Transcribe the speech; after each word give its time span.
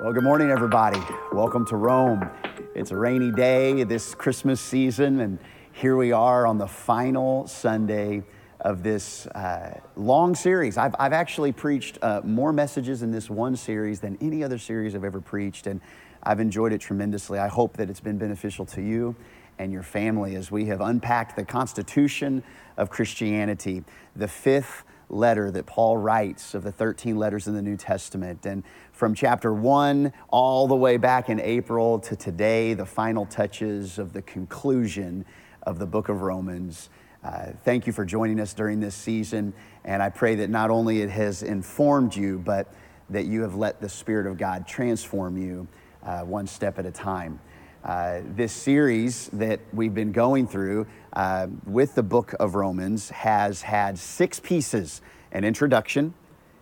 Well, 0.00 0.12
good 0.12 0.22
morning, 0.22 0.50
everybody. 0.50 1.00
Welcome 1.32 1.66
to 1.66 1.76
Rome. 1.76 2.30
It's 2.76 2.92
a 2.92 2.96
rainy 2.96 3.32
day 3.32 3.82
this 3.82 4.14
Christmas 4.14 4.60
season, 4.60 5.18
and 5.18 5.40
here 5.72 5.96
we 5.96 6.12
are 6.12 6.46
on 6.46 6.56
the 6.56 6.68
final 6.68 7.48
Sunday 7.48 8.22
of 8.60 8.84
this 8.84 9.26
uh, 9.26 9.80
long 9.96 10.36
series. 10.36 10.78
I've, 10.78 10.94
I've 11.00 11.12
actually 11.12 11.50
preached 11.50 11.98
uh, 12.00 12.20
more 12.22 12.52
messages 12.52 13.02
in 13.02 13.10
this 13.10 13.28
one 13.28 13.56
series 13.56 13.98
than 13.98 14.16
any 14.20 14.44
other 14.44 14.56
series 14.56 14.94
I've 14.94 15.02
ever 15.02 15.20
preached, 15.20 15.66
and 15.66 15.80
I've 16.22 16.38
enjoyed 16.38 16.72
it 16.72 16.80
tremendously. 16.80 17.40
I 17.40 17.48
hope 17.48 17.76
that 17.78 17.90
it's 17.90 17.98
been 17.98 18.18
beneficial 18.18 18.66
to 18.66 18.80
you 18.80 19.16
and 19.58 19.72
your 19.72 19.82
family 19.82 20.36
as 20.36 20.48
we 20.48 20.66
have 20.66 20.80
unpacked 20.80 21.34
the 21.34 21.44
constitution 21.44 22.44
of 22.76 22.88
Christianity, 22.88 23.82
the 24.14 24.28
fifth 24.28 24.84
letter 25.08 25.50
that 25.50 25.66
Paul 25.66 25.96
writes 25.96 26.54
of 26.54 26.62
the 26.62 26.72
13 26.72 27.16
letters 27.16 27.48
in 27.48 27.54
the 27.54 27.62
New 27.62 27.76
Testament. 27.76 28.44
And 28.46 28.62
from 28.92 29.14
chapter 29.14 29.52
one 29.52 30.12
all 30.28 30.66
the 30.66 30.76
way 30.76 30.96
back 30.96 31.28
in 31.28 31.40
April 31.40 31.98
to 32.00 32.16
today, 32.16 32.74
the 32.74 32.86
final 32.86 33.26
touches 33.26 33.98
of 33.98 34.12
the 34.12 34.22
conclusion 34.22 35.24
of 35.62 35.78
the 35.78 35.86
book 35.86 36.08
of 36.08 36.22
Romans. 36.22 36.90
Uh, 37.24 37.52
thank 37.64 37.86
you 37.86 37.92
for 37.92 38.04
joining 38.04 38.38
us 38.40 38.54
during 38.54 38.80
this 38.80 38.94
season. 38.94 39.52
And 39.84 40.02
I 40.02 40.08
pray 40.08 40.36
that 40.36 40.50
not 40.50 40.70
only 40.70 41.02
it 41.02 41.10
has 41.10 41.42
informed 41.42 42.14
you, 42.14 42.38
but 42.38 42.72
that 43.10 43.26
you 43.26 43.42
have 43.42 43.54
let 43.54 43.80
the 43.80 43.88
Spirit 43.88 44.26
of 44.26 44.36
God 44.36 44.66
transform 44.66 45.36
you 45.36 45.66
uh, 46.02 46.20
one 46.20 46.46
step 46.46 46.78
at 46.78 46.86
a 46.86 46.90
time. 46.90 47.40
Uh, 47.84 48.20
this 48.34 48.52
series 48.52 49.28
that 49.32 49.60
we've 49.72 49.94
been 49.94 50.10
going 50.10 50.48
through 50.48 50.84
uh, 51.12 51.46
with 51.64 51.94
the 51.94 52.02
book 52.02 52.34
of 52.40 52.56
Romans 52.56 53.08
has 53.10 53.62
had 53.62 53.96
six 53.96 54.40
pieces 54.40 55.00
an 55.30 55.44
introduction, 55.44 56.12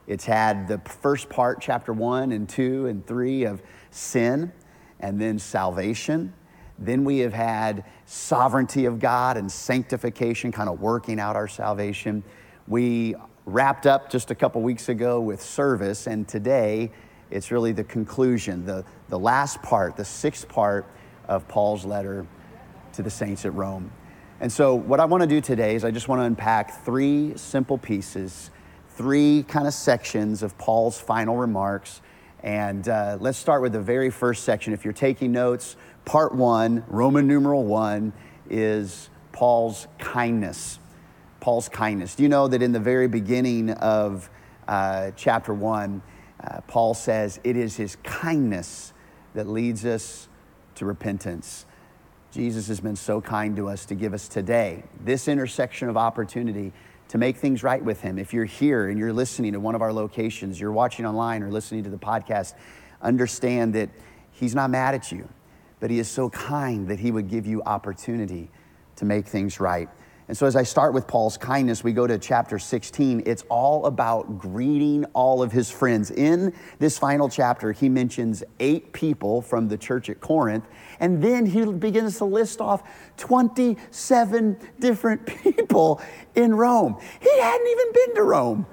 it's 0.07 0.25
had 0.27 0.69
the 0.69 0.79
first 0.79 1.29
part, 1.29 1.61
chapter 1.61 1.93
one 1.93 2.33
and 2.33 2.49
two 2.49 2.87
and 2.87 3.07
three 3.07 3.45
of 3.45 3.63
sin, 3.91 4.53
and 5.01 5.21
then 5.21 5.39
salvation. 5.39 6.35
Then 6.79 7.05
we 7.05 7.21
have 7.21 7.33
had 7.33 7.85
sovereignty 8.05 8.85
of 8.85 8.99
God 8.99 9.37
and 9.37 9.51
sanctification, 9.51 10.53
kind 10.53 10.69
of 10.69 10.81
working 10.81 11.19
out 11.19 11.35
our 11.35 11.49
salvation. 11.49 12.23
We 12.69 13.15
wrapped 13.47 13.87
up 13.87 14.11
just 14.11 14.31
a 14.31 14.35
couple 14.35 14.61
weeks 14.63 14.89
ago 14.89 15.21
with 15.21 15.41
service, 15.41 16.07
and 16.07 16.29
today 16.29 16.91
it's 17.31 17.51
really 17.51 17.73
the 17.73 17.85
conclusion, 17.85 18.67
the, 18.67 18.85
the 19.09 19.19
last 19.19 19.63
part, 19.63 19.97
the 19.97 20.05
sixth 20.05 20.49
part 20.49 20.87
of 21.29 21.47
Paul's 21.49 21.85
letter 21.85 22.27
to 22.93 23.03
the 23.03 23.11
saints 23.11 23.45
at 23.45 23.55
Rome. 23.55 23.93
And 24.41 24.53
so, 24.53 24.75
what 24.75 25.01
I 25.01 25.07
want 25.07 25.23
to 25.23 25.27
do 25.27 25.41
today 25.41 25.75
is 25.75 25.85
I 25.85 25.91
just 25.91 26.09
want 26.09 26.21
to 26.21 26.25
unpack 26.25 26.85
three 26.85 27.33
simple 27.37 27.79
pieces, 27.79 28.51
three 28.91 29.45
kind 29.49 29.67
of 29.67 29.73
sections 29.73 30.43
of 30.43 30.59
Paul's 30.59 31.01
final 31.01 31.37
remarks. 31.37 32.03
And 32.43 32.87
uh, 32.87 33.17
let's 33.19 33.39
start 33.39 33.63
with 33.63 33.73
the 33.73 33.81
very 33.81 34.11
first 34.11 34.45
section. 34.45 34.75
If 34.75 34.85
you're 34.85 34.93
taking 34.93 35.33
notes, 35.33 35.77
part 36.05 36.35
one, 36.35 36.85
Roman 36.87 37.27
numeral 37.27 37.65
one, 37.65 38.13
is 38.51 39.09
Paul's 39.33 39.89
kindness. 39.99 40.79
Paul's 41.41 41.69
kindness. 41.69 42.15
Do 42.15 42.23
you 42.23 42.29
know 42.29 42.47
that 42.49 42.61
in 42.61 42.73
the 42.73 42.81
very 42.81 43.09
beginning 43.09 43.71
of 43.71 44.29
uh, 44.69 45.13
chapter 45.17 45.55
one, 45.55 46.03
uh, 46.43 46.61
Paul 46.67 46.93
says 46.93 47.41
it 47.43 47.57
is 47.57 47.77
his 47.77 47.97
kindness 48.03 48.93
that 49.35 49.47
leads 49.49 49.85
us 49.85 50.29
to 50.77 50.87
repentance. 50.87 51.67
Jesus 52.33 52.69
has 52.69 52.81
been 52.81 52.97
so 52.97 53.21
kind 53.21 53.57
to 53.57 53.69
us 53.69 53.87
to 53.87 53.95
give 53.95 54.15
us 54.15 54.29
today 54.29 54.83
this 55.03 55.29
intersection 55.29 55.89
of 55.89 55.97
opportunity 55.97 56.73
to 57.09 57.19
make 57.19 57.37
things 57.37 57.63
right 57.63 57.83
with 57.83 58.01
Him. 58.01 58.19
If 58.19 58.33
you're 58.33 58.45
here 58.45 58.89
and 58.89 58.99
you're 58.99 59.13
listening 59.13 59.53
to 59.53 59.61
one 59.61 59.75
of 59.75 59.83
our 59.83 59.93
locations, 59.93 60.61
you're 60.61 60.73
watching 60.73 61.07
online 61.07 61.43
or 61.43 61.51
listening 61.51 61.85
to 61.85 61.91
the 61.91 61.99
podcast, 61.99 62.55
understand 63.01 63.75
that 63.75 63.91
He's 64.33 64.55
not 64.55 64.71
mad 64.71 64.95
at 64.95 65.11
you, 65.13 65.29
but 65.81 65.91
He 65.91 65.99
is 65.99 66.09
so 66.09 66.29
kind 66.31 66.89
that 66.89 66.99
He 66.99 67.11
would 67.11 67.29
give 67.29 67.47
you 67.47 67.63
opportunity 67.63 68.51
to 68.97 69.05
make 69.05 69.27
things 69.27 69.61
right. 69.61 69.89
And 70.29 70.37
so, 70.37 70.45
as 70.45 70.57
I 70.57 70.65
start 70.65 70.93
with 70.93 71.07
Paul's 71.07 71.37
kindness, 71.37 71.85
we 71.85 71.93
go 71.93 72.05
to 72.05 72.19
chapter 72.19 72.59
16. 72.59 73.23
It's 73.27 73.45
all 73.49 73.87
about 73.87 74.39
greeting 74.39 75.05
all 75.13 75.41
of 75.41 75.53
his 75.53 75.71
friends. 75.71 76.11
In 76.11 76.53
this 76.81 76.99
final 76.99 77.29
chapter, 77.29 77.71
he 77.71 77.89
mentions 77.89 78.43
eight 78.59 78.93
people 78.93 79.41
from 79.41 79.69
the 79.69 79.79
church 79.79 80.11
at 80.11 80.21
Corinth, 80.21 80.67
and 80.99 81.23
then 81.23 81.47
he 81.47 81.65
begins 81.65 82.19
to 82.19 82.25
list 82.25 82.61
off 82.61 82.83
27 83.19 84.59
different 84.81 85.27
people 85.45 86.03
in 86.35 86.57
Rome. 86.57 86.99
He 87.21 87.39
hadn't 87.39 87.69
even 87.69 87.93
been 87.93 88.15
to 88.17 88.23
Rome. 88.25 88.67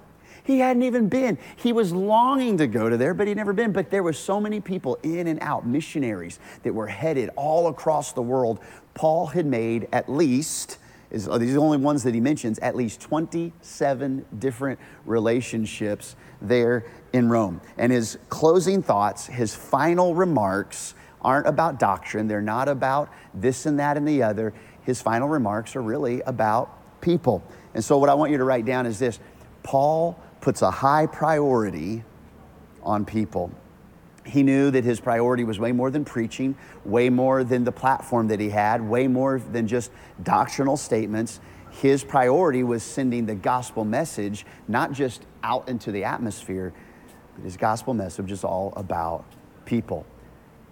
He 0.45 0.59
hadn't 0.59 0.83
even 0.83 1.07
been. 1.07 1.38
He 1.56 1.72
was 1.72 1.94
longing 1.94 2.57
to 2.57 2.67
go 2.67 2.89
to 2.89 2.97
there, 2.97 3.13
but 3.13 3.27
he'd 3.27 3.38
never 3.38 3.53
been. 3.53 3.72
But 3.72 3.91
there 3.91 4.03
were 4.03 4.11
so 4.11 4.41
many 4.41 4.59
people 4.59 4.97
in 5.03 5.27
and 5.27 5.39
out, 5.41 5.67
missionaries 5.67 6.39
that 6.63 6.73
were 6.73 6.88
headed 6.88 7.29
all 7.35 7.67
across 7.67 8.11
the 8.11 8.23
world. 8.23 8.59
Paul 8.95 9.27
had 9.27 9.45
made 9.45 9.88
at 9.94 10.09
least 10.09 10.79
is, 11.13 11.25
these 11.25 11.51
are 11.51 11.53
the 11.53 11.57
only 11.57 11.78
ones 11.78 12.03
that 12.03 12.13
he 12.13 12.19
mentions, 12.19 12.59
at 12.59 12.75
least 12.75 13.00
27 13.01 14.25
different 14.40 14.79
relationships 15.06 16.16
there 16.41 16.85
in 17.13 17.29
Rome. 17.29 17.62
And 17.78 17.91
his 17.91 18.18
closing 18.29 18.81
thoughts, 18.81 19.28
his 19.28 19.56
final 19.56 20.16
remarks, 20.16 20.96
aren't 21.22 21.47
about 21.47 21.79
doctrine. 21.79 22.28
They're 22.28 22.41
not 22.41 22.68
about 22.68 23.09
this 23.34 23.66
and 23.66 23.79
that 23.79 23.96
and 23.96 24.07
the 24.07 24.24
other. 24.24 24.53
His 24.84 25.01
final 25.01 25.29
remarks 25.29 25.75
are 25.75 25.81
really 25.81 26.22
about 26.22 27.00
people. 27.00 27.44
And 27.74 27.84
so, 27.84 27.97
what 27.97 28.09
I 28.09 28.13
want 28.13 28.31
you 28.31 28.38
to 28.38 28.44
write 28.44 28.66
down 28.66 28.85
is 28.85 29.00
this 29.00 29.19
Paul 29.62 30.19
puts 30.41 30.62
a 30.62 30.72
high 30.72 31.06
priority 31.06 32.03
on 32.81 33.06
people. 33.06 33.51
He 34.25 34.44
knew 34.44 34.72
that 34.72 34.84
his 34.84 35.00
priority 35.00 35.44
was 35.44 35.59
way 35.59 35.72
more 35.72 35.91
than 35.91 36.06
preaching, 36.06 36.56
way 36.85 37.09
more 37.09 37.44
than 37.44 37.63
the 37.63 37.72
platform 37.72 38.28
that 38.29 38.39
he 38.39 38.50
had, 38.50 38.81
way 38.81 39.07
more 39.07 39.39
than 39.39 39.67
just 39.67 39.91
doctrinal 40.22 40.78
statements. 40.78 41.39
His 41.72 42.03
priority 42.03 42.63
was 42.63 42.83
sending 42.83 43.25
the 43.25 43.35
gospel 43.35 43.83
message, 43.83 44.45
not 44.67 44.91
just 44.91 45.25
out 45.44 45.67
into 45.67 45.91
the 45.91 46.03
atmosphere, 46.06 46.73
but 47.35 47.44
his 47.44 47.57
gospel 47.57 47.94
message 47.94 48.31
is 48.31 48.44
all 48.44 48.73
about 48.78 49.25
people. 49.66 50.06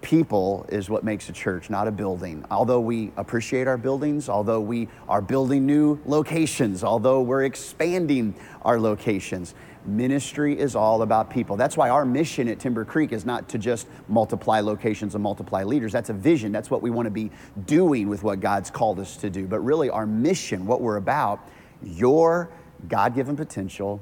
People 0.02 0.66
is 0.70 0.90
what 0.90 1.04
makes 1.04 1.30
a 1.30 1.34
church, 1.34 1.70
not 1.70 1.88
a 1.88 1.92
building. 1.92 2.44
Although 2.50 2.80
we 2.80 3.12
appreciate 3.18 3.68
our 3.68 3.78
buildings, 3.78 4.30
although 4.30 4.62
we 4.62 4.88
are 5.08 5.22
building 5.22 5.66
new 5.66 6.00
locations, 6.06 6.84
although 6.84 7.22
we're 7.22 7.44
expanding 7.44 8.34
our 8.64 8.80
locations, 8.80 9.54
Ministry 9.86 10.58
is 10.58 10.76
all 10.76 11.02
about 11.02 11.30
people. 11.30 11.58
That's 11.58 11.76
why 11.76 11.90
our 11.90 12.06
mission 12.06 12.48
at 12.48 12.60
Timber 12.60 12.86
Creek 12.86 13.12
is 13.12 13.26
not 13.26 13.50
to 13.50 13.58
just 13.58 13.88
multiply 14.08 14.60
locations 14.60 15.16
and 15.16 15.24
multiply 15.24 15.64
leaders. 15.64 15.92
That's 15.92 16.10
a 16.10 16.14
vision. 16.14 16.52
That's 16.52 16.70
what 16.70 16.82
we 16.82 16.90
want 16.90 17.08
to 17.08 17.12
be 17.12 17.32
doing 17.66 18.08
with 18.08 18.24
what 18.24 18.40
God's 18.40 18.70
called 18.70 19.00
us 19.00 19.18
to 19.18 19.30
do. 19.30 19.48
But 19.48 19.60
really, 19.62 19.90
our 19.90 20.06
mission, 20.06 20.66
what 20.66 20.82
we're 20.82 20.98
about, 20.98 21.48
your 21.84 22.50
God 22.88 23.16
given 23.16 23.36
potential 23.36 24.02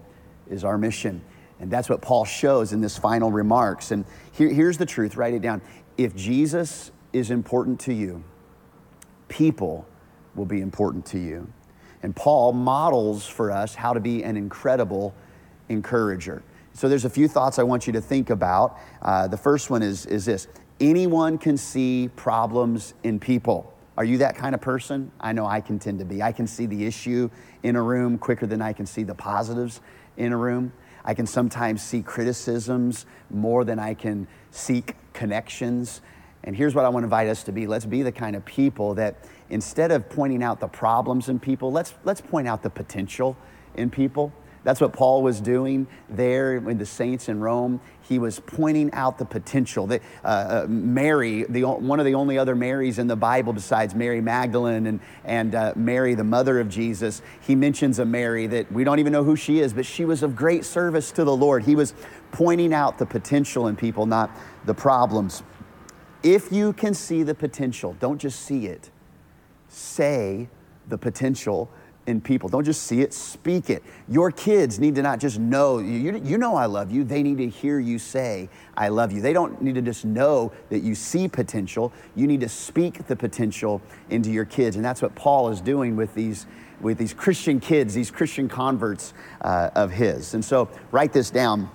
is 0.50 0.64
our 0.64 0.78
mission. 0.78 1.22
And 1.60 1.72
that's 1.72 1.90
what 1.90 2.02
Paul 2.02 2.26
shows 2.26 2.74
in 2.74 2.82
this 2.82 2.98
final 2.98 3.32
remarks. 3.32 3.92
And 3.92 4.06
here, 4.32 4.50
here's 4.50 4.78
the 4.78 4.86
truth 4.86 5.16
write 5.16 5.34
it 5.34 5.42
down. 5.42 5.62
If 5.98 6.16
Jesus 6.16 6.92
is 7.14 7.32
important 7.32 7.80
to 7.82 7.94
you, 7.94 8.24
people 9.28 9.88
will 10.36 10.46
be 10.46 10.62
important 10.62 11.06
to 11.08 11.20
you. 11.20 11.52
And 12.02 12.16
Paul 12.16 12.54
models 12.54 13.26
for 13.26 13.52
us 13.52 13.76
how 13.76 13.94
to 13.94 14.00
be 14.00 14.24
an 14.24 14.38
incredible 14.38 15.14
encourager. 15.70 16.44
So 16.74 16.88
there's 16.88 17.06
a 17.06 17.10
few 17.10 17.28
thoughts 17.28 17.60
I 17.60 17.64
want 17.64 17.88
you 17.88 17.94
to 17.94 18.02
think 18.02 18.30
about. 18.30 18.78
Uh, 19.02 19.28
the 19.28 19.38
first 19.38 19.70
one 19.70 19.82
is, 19.82 20.06
is 20.06 20.26
this 20.26 20.48
anyone 20.80 21.38
can 21.38 21.58
see 21.58 22.10
problems 22.16 22.94
in 23.04 23.20
people. 23.20 23.74
Are 23.98 24.06
you 24.06 24.20
that 24.20 24.38
kind 24.38 24.56
of 24.56 24.62
person? 24.62 25.12
I 25.20 25.34
know 25.34 25.46
I 25.46 25.60
can 25.60 25.78
tend 25.78 26.00
to 26.00 26.06
be. 26.06 26.24
I 26.24 26.32
can 26.32 26.48
see 26.48 26.66
the 26.66 26.86
issue 26.86 27.30
in 27.64 27.76
a 27.76 27.82
room 27.82 28.18
quicker 28.18 28.48
than 28.48 28.62
I 28.62 28.72
can 28.72 28.86
see 28.86 29.04
the 29.04 29.14
positives 29.14 29.82
in 30.16 30.32
a 30.32 30.38
room. 30.38 30.72
I 31.04 31.14
can 31.14 31.28
sometimes 31.28 31.82
see 31.84 32.02
criticisms 32.02 33.06
more 33.30 33.66
than 33.66 33.78
I 33.78 33.94
can 33.94 34.28
seek 34.52 34.96
connections. 35.12 36.02
And 36.46 36.56
here's 36.56 36.74
what 36.74 36.86
I 36.86 36.90
want 36.90 37.04
to 37.04 37.08
invite 37.08 37.28
us 37.28 37.44
to 37.44 37.52
be. 37.52 37.68
Let's 37.68 37.86
be 37.86 38.02
the 38.02 38.12
kind 38.12 38.36
of 38.36 38.46
people 38.46 38.94
that 38.96 39.26
instead 39.50 39.92
of 39.92 40.10
pointing 40.10 40.44
out 40.44 40.60
the 40.60 40.68
problems 40.68 41.28
in 41.28 41.40
people, 41.40 41.72
let's, 41.72 41.94
let's 42.06 42.22
point 42.22 42.48
out 42.48 42.64
the 42.64 42.70
potential 42.70 43.36
in 43.76 43.90
people. 43.90 44.32
That's 44.64 44.82
what 44.82 44.92
Paul 44.92 45.24
was 45.24 45.40
doing 45.40 45.88
there 46.10 46.60
with 46.60 46.80
the 46.80 46.86
saints 46.86 47.30
in 47.30 47.40
Rome. 47.40 47.80
He 48.02 48.20
was 48.20 48.40
pointing 48.40 48.92
out 48.94 49.18
the 49.18 49.26
potential. 49.26 49.88
That, 49.88 50.02
uh, 50.24 50.28
uh, 50.28 50.66
Mary, 50.68 51.46
the, 51.48 51.64
one 51.64 52.00
of 52.00 52.06
the 52.06 52.16
only 52.16 52.38
other 52.38 52.56
Marys 52.56 53.00
in 53.00 53.08
the 53.08 53.16
Bible 53.16 53.54
besides 53.54 53.96
Mary 53.96 54.20
Magdalene 54.20 54.88
and, 54.88 55.00
and 55.24 55.56
uh, 55.56 55.74
Mary, 55.76 56.14
the 56.16 56.24
mother 56.24 56.60
of 56.60 56.68
Jesus, 56.68 57.22
he 57.40 57.56
mentions 57.56 58.00
a 58.00 58.06
Mary 58.06 58.48
that 58.48 58.72
we 58.72 58.84
don't 58.84 59.00
even 59.00 59.14
know 59.14 59.24
who 59.24 59.36
she 59.36 59.60
is, 59.60 59.74
but 59.74 59.86
she 59.86 60.04
was 60.04 60.24
of 60.24 60.36
great 60.36 60.66
service 60.66 61.12
to 61.12 61.24
the 61.24 61.36
Lord. 61.36 61.64
He 61.64 61.76
was 61.76 61.94
pointing 62.32 62.74
out 62.74 62.98
the 62.98 63.06
potential 63.06 63.68
in 63.68 63.76
people, 63.76 64.06
not 64.06 64.30
the 64.66 64.74
problems. 64.74 65.44
If 66.22 66.52
you 66.52 66.74
can 66.74 66.94
see 66.94 67.24
the 67.24 67.36
potential, 67.36 67.96
don't 68.00 68.20
just 68.20 68.42
see 68.42 68.66
it, 68.66 68.90
say 69.70 70.50
the 70.90 70.98
potential 70.98 71.70
in 72.10 72.20
people. 72.20 72.50
Don't 72.50 72.66
just 72.66 72.84
see 72.84 73.02
it, 73.02 73.14
speak 73.14 73.70
it. 73.70 73.84
Your 74.08 74.32
kids 74.32 74.80
need 74.80 74.96
to 74.96 75.02
not 75.02 75.20
just 75.20 75.40
know, 75.40 75.78
you, 75.80 76.18
you 76.18 76.38
know 76.38 76.56
I 76.56 76.66
love 76.66 76.92
you. 76.92 77.04
They 77.04 77.24
need 77.24 77.38
to 77.38 77.48
hear 77.48 77.80
you 77.80 78.00
say, 78.00 78.50
I 78.76 78.90
love 78.90 79.12
you. 79.12 79.22
They 79.22 79.32
don't 79.32 79.62
need 79.62 79.76
to 79.76 79.82
just 79.82 80.04
know 80.04 80.52
that 80.70 80.80
you 80.80 80.96
see 80.96 81.28
potential. 81.28 81.94
You 82.16 82.28
need 82.28 82.42
to 82.42 82.50
speak 82.50 83.08
the 83.08 83.16
potential 83.16 83.82
into 84.10 84.32
your 84.32 84.46
kids. 84.46 84.76
And 84.76 84.84
that's 84.84 85.02
what 85.02 85.16
Paul 85.16 85.50
is 85.50 85.62
doing 85.62 85.96
with 85.96 86.14
these, 86.14 86.48
with 86.82 86.98
these 86.98 87.14
Christian 87.14 87.60
kids, 87.60 87.94
these 87.94 88.12
Christian 88.12 88.50
converts 88.50 89.14
uh, 89.42 89.70
of 89.76 89.92
his. 89.92 90.34
And 90.34 90.44
so 90.44 90.70
write 90.92 91.14
this 91.14 91.30
down. 91.30 91.70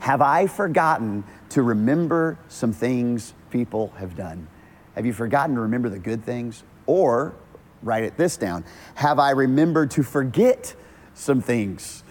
Have 0.00 0.22
I 0.22 0.46
forgotten 0.46 1.24
to 1.50 1.62
remember 1.62 2.38
some 2.48 2.72
things 2.72 3.34
people 3.50 3.92
have 3.96 4.14
done? 4.14 4.46
Have 4.94 5.06
you 5.06 5.12
forgotten 5.12 5.54
to 5.54 5.62
remember 5.62 5.88
the 5.88 5.98
good 5.98 6.24
things? 6.24 6.64
Or 6.86 7.34
write 7.82 8.04
it 8.04 8.16
this 8.16 8.36
down. 8.36 8.64
Have 8.94 9.18
I 9.18 9.30
remembered 9.30 9.90
to 9.92 10.02
forget 10.02 10.74
some 11.14 11.40
things 11.40 12.04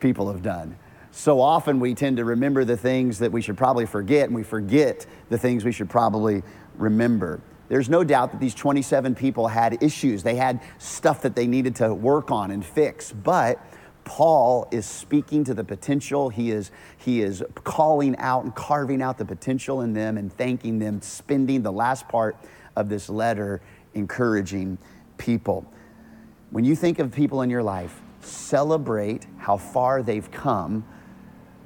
people 0.00 0.30
have 0.32 0.42
done? 0.42 0.76
So 1.10 1.40
often 1.40 1.78
we 1.78 1.94
tend 1.94 2.16
to 2.16 2.24
remember 2.24 2.64
the 2.64 2.76
things 2.76 3.18
that 3.18 3.30
we 3.30 3.42
should 3.42 3.58
probably 3.58 3.84
forget, 3.84 4.26
and 4.26 4.34
we 4.34 4.42
forget 4.42 5.06
the 5.28 5.36
things 5.36 5.64
we 5.64 5.72
should 5.72 5.90
probably 5.90 6.42
remember. 6.76 7.40
There's 7.68 7.88
no 7.88 8.02
doubt 8.02 8.32
that 8.32 8.40
these 8.40 8.54
27 8.54 9.14
people 9.14 9.48
had 9.48 9.82
issues. 9.82 10.22
They 10.22 10.36
had 10.36 10.60
stuff 10.78 11.22
that 11.22 11.34
they 11.34 11.46
needed 11.46 11.76
to 11.76 11.94
work 11.94 12.30
on 12.30 12.50
and 12.50 12.64
fix. 12.64 13.12
But 13.12 13.64
Paul 14.04 14.68
is 14.70 14.84
speaking 14.84 15.44
to 15.44 15.54
the 15.54 15.64
potential. 15.64 16.28
He 16.28 16.50
is, 16.50 16.70
he 16.98 17.22
is 17.22 17.42
calling 17.64 18.16
out 18.18 18.44
and 18.44 18.54
carving 18.54 19.00
out 19.00 19.18
the 19.18 19.24
potential 19.24 19.82
in 19.82 19.92
them 19.92 20.18
and 20.18 20.32
thanking 20.32 20.78
them, 20.78 21.00
spending 21.00 21.62
the 21.62 21.72
last 21.72 22.08
part 22.08 22.36
of 22.76 22.88
this 22.88 23.08
letter 23.08 23.60
encouraging 23.94 24.78
people. 25.22 25.64
When 26.50 26.64
you 26.64 26.74
think 26.74 26.98
of 26.98 27.12
people 27.12 27.42
in 27.42 27.48
your 27.48 27.62
life, 27.62 28.02
celebrate 28.22 29.24
how 29.38 29.56
far 29.56 30.02
they've 30.02 30.28
come 30.32 30.84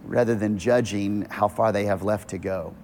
rather 0.05 0.35
than 0.35 0.59
judging 0.59 1.27
how 1.31 1.49
far 1.49 1.73
they 1.73 1.87
have 1.87 2.03
left 2.03 2.29
to 2.29 2.39
go. 2.39 2.75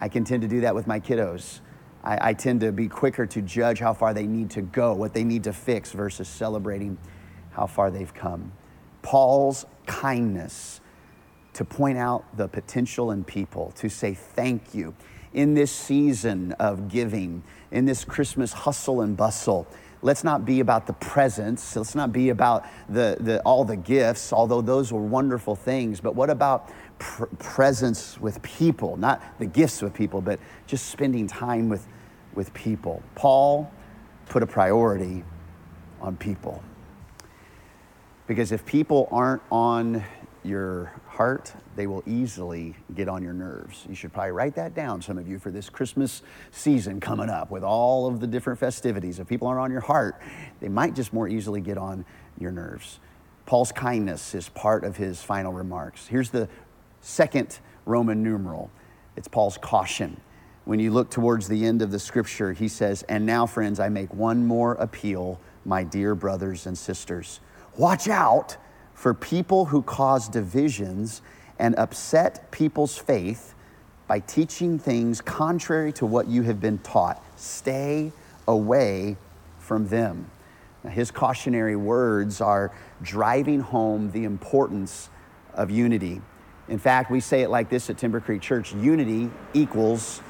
I 0.00 0.08
can 0.08 0.24
tend 0.24 0.42
to 0.42 0.48
do 0.48 0.60
that 0.60 0.74
with 0.74 0.86
my 0.86 1.00
kiddos. 1.00 1.60
I, 2.04 2.30
I, 2.30 2.32
tend 2.34 2.60
to 2.60 2.72
be 2.72 2.88
quicker 2.88 3.24
to 3.26 3.40
judge 3.40 3.78
how 3.78 3.94
far 3.94 4.12
they 4.12 4.26
need 4.26 4.50
to 4.50 4.60
go, 4.60 4.92
what 4.92 5.14
they 5.14 5.24
need 5.24 5.44
to 5.44 5.52
fix, 5.52 5.92
versus 5.92 6.28
celebrating 6.28 6.98
how 7.52 7.66
far 7.66 7.90
they've 7.90 8.12
come. 8.12 8.52
Paul's 9.00 9.64
kindness 9.86 10.80
to 11.54 11.64
point 11.64 11.96
out 11.96 12.36
the 12.36 12.48
potential 12.48 13.12
in 13.12 13.24
people, 13.24 13.72
to 13.76 13.88
say 13.88 14.12
thank 14.14 14.74
you 14.74 14.94
in 15.32 15.54
this 15.54 15.72
season 15.72 16.52
of 16.52 16.88
giving, 16.88 17.42
in 17.70 17.86
this 17.86 18.04
Christmas 18.04 18.52
hustle 18.52 19.00
and 19.00 19.16
bustle 19.16 19.66
let's 20.02 20.24
not 20.24 20.44
be 20.44 20.60
about 20.60 20.86
the 20.86 20.92
presents. 20.94 21.76
Let's 21.76 21.94
not 21.94 22.12
be 22.12 22.28
about 22.28 22.66
the, 22.88 23.16
the, 23.20 23.40
all 23.42 23.64
the 23.64 23.76
gifts, 23.76 24.32
although 24.32 24.60
those 24.60 24.92
were 24.92 25.00
wonderful 25.00 25.54
things. 25.56 26.00
But 26.00 26.14
what 26.14 26.28
about 26.28 26.70
pr- 26.98 27.26
presence 27.38 28.20
with 28.20 28.42
people? 28.42 28.96
Not 28.96 29.22
the 29.38 29.46
gifts 29.46 29.80
with 29.80 29.94
people, 29.94 30.20
but 30.20 30.40
just 30.66 30.88
spending 30.88 31.26
time 31.26 31.68
with, 31.68 31.86
with 32.34 32.52
people. 32.52 33.02
Paul 33.14 33.70
put 34.26 34.42
a 34.42 34.46
priority 34.46 35.24
on 36.00 36.16
people. 36.16 36.62
Because 38.26 38.50
if 38.52 38.66
people 38.66 39.08
aren't 39.12 39.42
on 39.50 40.04
your 40.44 40.92
heart, 41.12 41.52
they 41.76 41.86
will 41.86 42.02
easily 42.06 42.74
get 42.94 43.06
on 43.06 43.22
your 43.22 43.34
nerves. 43.34 43.84
You 43.86 43.94
should 43.94 44.14
probably 44.14 44.32
write 44.32 44.54
that 44.54 44.74
down, 44.74 45.02
some 45.02 45.18
of 45.18 45.28
you, 45.28 45.38
for 45.38 45.50
this 45.50 45.68
Christmas 45.68 46.22
season 46.50 47.00
coming 47.00 47.28
up 47.28 47.50
with 47.50 47.62
all 47.62 48.06
of 48.06 48.18
the 48.20 48.26
different 48.26 48.58
festivities. 48.58 49.18
If 49.18 49.28
people 49.28 49.46
aren't 49.46 49.60
on 49.60 49.70
your 49.70 49.82
heart, 49.82 50.20
they 50.60 50.68
might 50.68 50.94
just 50.94 51.12
more 51.12 51.28
easily 51.28 51.60
get 51.60 51.76
on 51.76 52.06
your 52.38 52.50
nerves. 52.50 52.98
Paul's 53.44 53.72
kindness 53.72 54.34
is 54.34 54.48
part 54.48 54.84
of 54.84 54.96
his 54.96 55.22
final 55.22 55.52
remarks. 55.52 56.06
Here's 56.06 56.30
the 56.30 56.48
second 57.02 57.58
Roman 57.84 58.22
numeral 58.22 58.70
it's 59.14 59.28
Paul's 59.28 59.58
caution. 59.58 60.18
When 60.64 60.78
you 60.78 60.92
look 60.92 61.10
towards 61.10 61.46
the 61.46 61.66
end 61.66 61.82
of 61.82 61.90
the 61.90 61.98
scripture, 61.98 62.54
he 62.54 62.68
says, 62.68 63.02
And 63.02 63.26
now, 63.26 63.44
friends, 63.46 63.80
I 63.80 63.90
make 63.90 64.14
one 64.14 64.46
more 64.46 64.74
appeal, 64.74 65.38
my 65.66 65.84
dear 65.84 66.14
brothers 66.14 66.66
and 66.66 66.78
sisters. 66.78 67.40
Watch 67.76 68.08
out 68.08 68.56
for 68.94 69.14
people 69.14 69.66
who 69.66 69.82
cause 69.82 70.28
divisions 70.28 71.22
and 71.58 71.74
upset 71.76 72.50
people's 72.50 72.96
faith 72.96 73.54
by 74.06 74.20
teaching 74.20 74.78
things 74.78 75.20
contrary 75.20 75.92
to 75.92 76.06
what 76.06 76.26
you 76.26 76.42
have 76.42 76.60
been 76.60 76.78
taught. 76.78 77.22
Stay 77.36 78.12
away 78.46 79.16
from 79.58 79.88
them. 79.88 80.30
Now, 80.84 80.90
his 80.90 81.10
cautionary 81.10 81.76
words 81.76 82.40
are 82.40 82.72
driving 83.02 83.60
home 83.60 84.10
the 84.10 84.24
importance 84.24 85.08
of 85.54 85.70
unity. 85.70 86.20
In 86.68 86.78
fact, 86.78 87.10
we 87.10 87.20
say 87.20 87.42
it 87.42 87.50
like 87.50 87.68
this 87.70 87.90
at 87.90 87.98
Timber 87.98 88.20
Creek 88.20 88.42
Church 88.42 88.74
unity 88.74 89.30
equals 89.54 90.20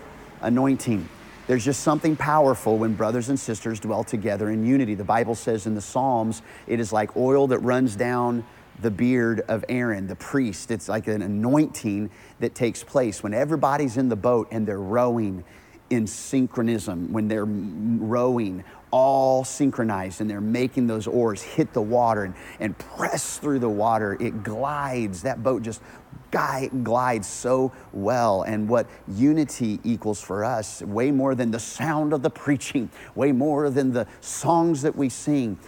anointing. 0.40 1.08
There's 1.48 1.64
just 1.64 1.80
something 1.80 2.14
powerful 2.14 2.78
when 2.78 2.94
brothers 2.94 3.28
and 3.28 3.38
sisters 3.38 3.80
dwell 3.80 4.04
together 4.04 4.50
in 4.50 4.64
unity. 4.64 4.94
The 4.94 5.04
Bible 5.04 5.34
says 5.34 5.66
in 5.66 5.74
the 5.74 5.80
Psalms, 5.80 6.40
it 6.66 6.78
is 6.78 6.92
like 6.92 7.16
oil 7.16 7.48
that 7.48 7.58
runs 7.58 7.96
down 7.96 8.44
the 8.80 8.90
beard 8.90 9.40
of 9.48 9.64
Aaron, 9.68 10.06
the 10.06 10.16
priest. 10.16 10.70
It's 10.70 10.88
like 10.88 11.08
an 11.08 11.20
anointing 11.20 12.10
that 12.40 12.54
takes 12.54 12.84
place 12.84 13.22
when 13.22 13.34
everybody's 13.34 13.96
in 13.96 14.08
the 14.08 14.16
boat 14.16 14.48
and 14.50 14.66
they're 14.66 14.78
rowing 14.78 15.44
in 15.90 16.06
synchronism, 16.06 17.12
when 17.12 17.28
they're 17.28 17.44
rowing 17.44 18.64
all 18.92 19.42
synchronized 19.42 20.20
and 20.20 20.30
they're 20.30 20.40
making 20.40 20.86
those 20.86 21.06
oars 21.08 21.42
hit 21.42 21.72
the 21.72 21.82
water 21.82 22.24
and, 22.24 22.34
and 22.60 22.78
press 22.78 23.38
through 23.38 23.58
the 23.58 23.68
water. 23.68 24.16
It 24.20 24.44
glides. 24.44 25.22
That 25.22 25.42
boat 25.42 25.62
just 25.62 25.82
glides 26.30 27.26
so 27.26 27.72
well. 27.92 28.42
And 28.42 28.68
what 28.68 28.86
unity 29.08 29.80
equals 29.82 30.20
for 30.20 30.44
us, 30.44 30.82
way 30.82 31.10
more 31.10 31.34
than 31.34 31.50
the 31.50 31.58
sound 31.58 32.12
of 32.12 32.22
the 32.22 32.30
preaching, 32.44 32.90
way 33.14 33.32
more 33.32 33.68
than 33.70 33.92
the 33.92 34.06
songs 34.20 34.82
that 34.82 34.94
we 34.94 35.08
sing. 35.08 35.58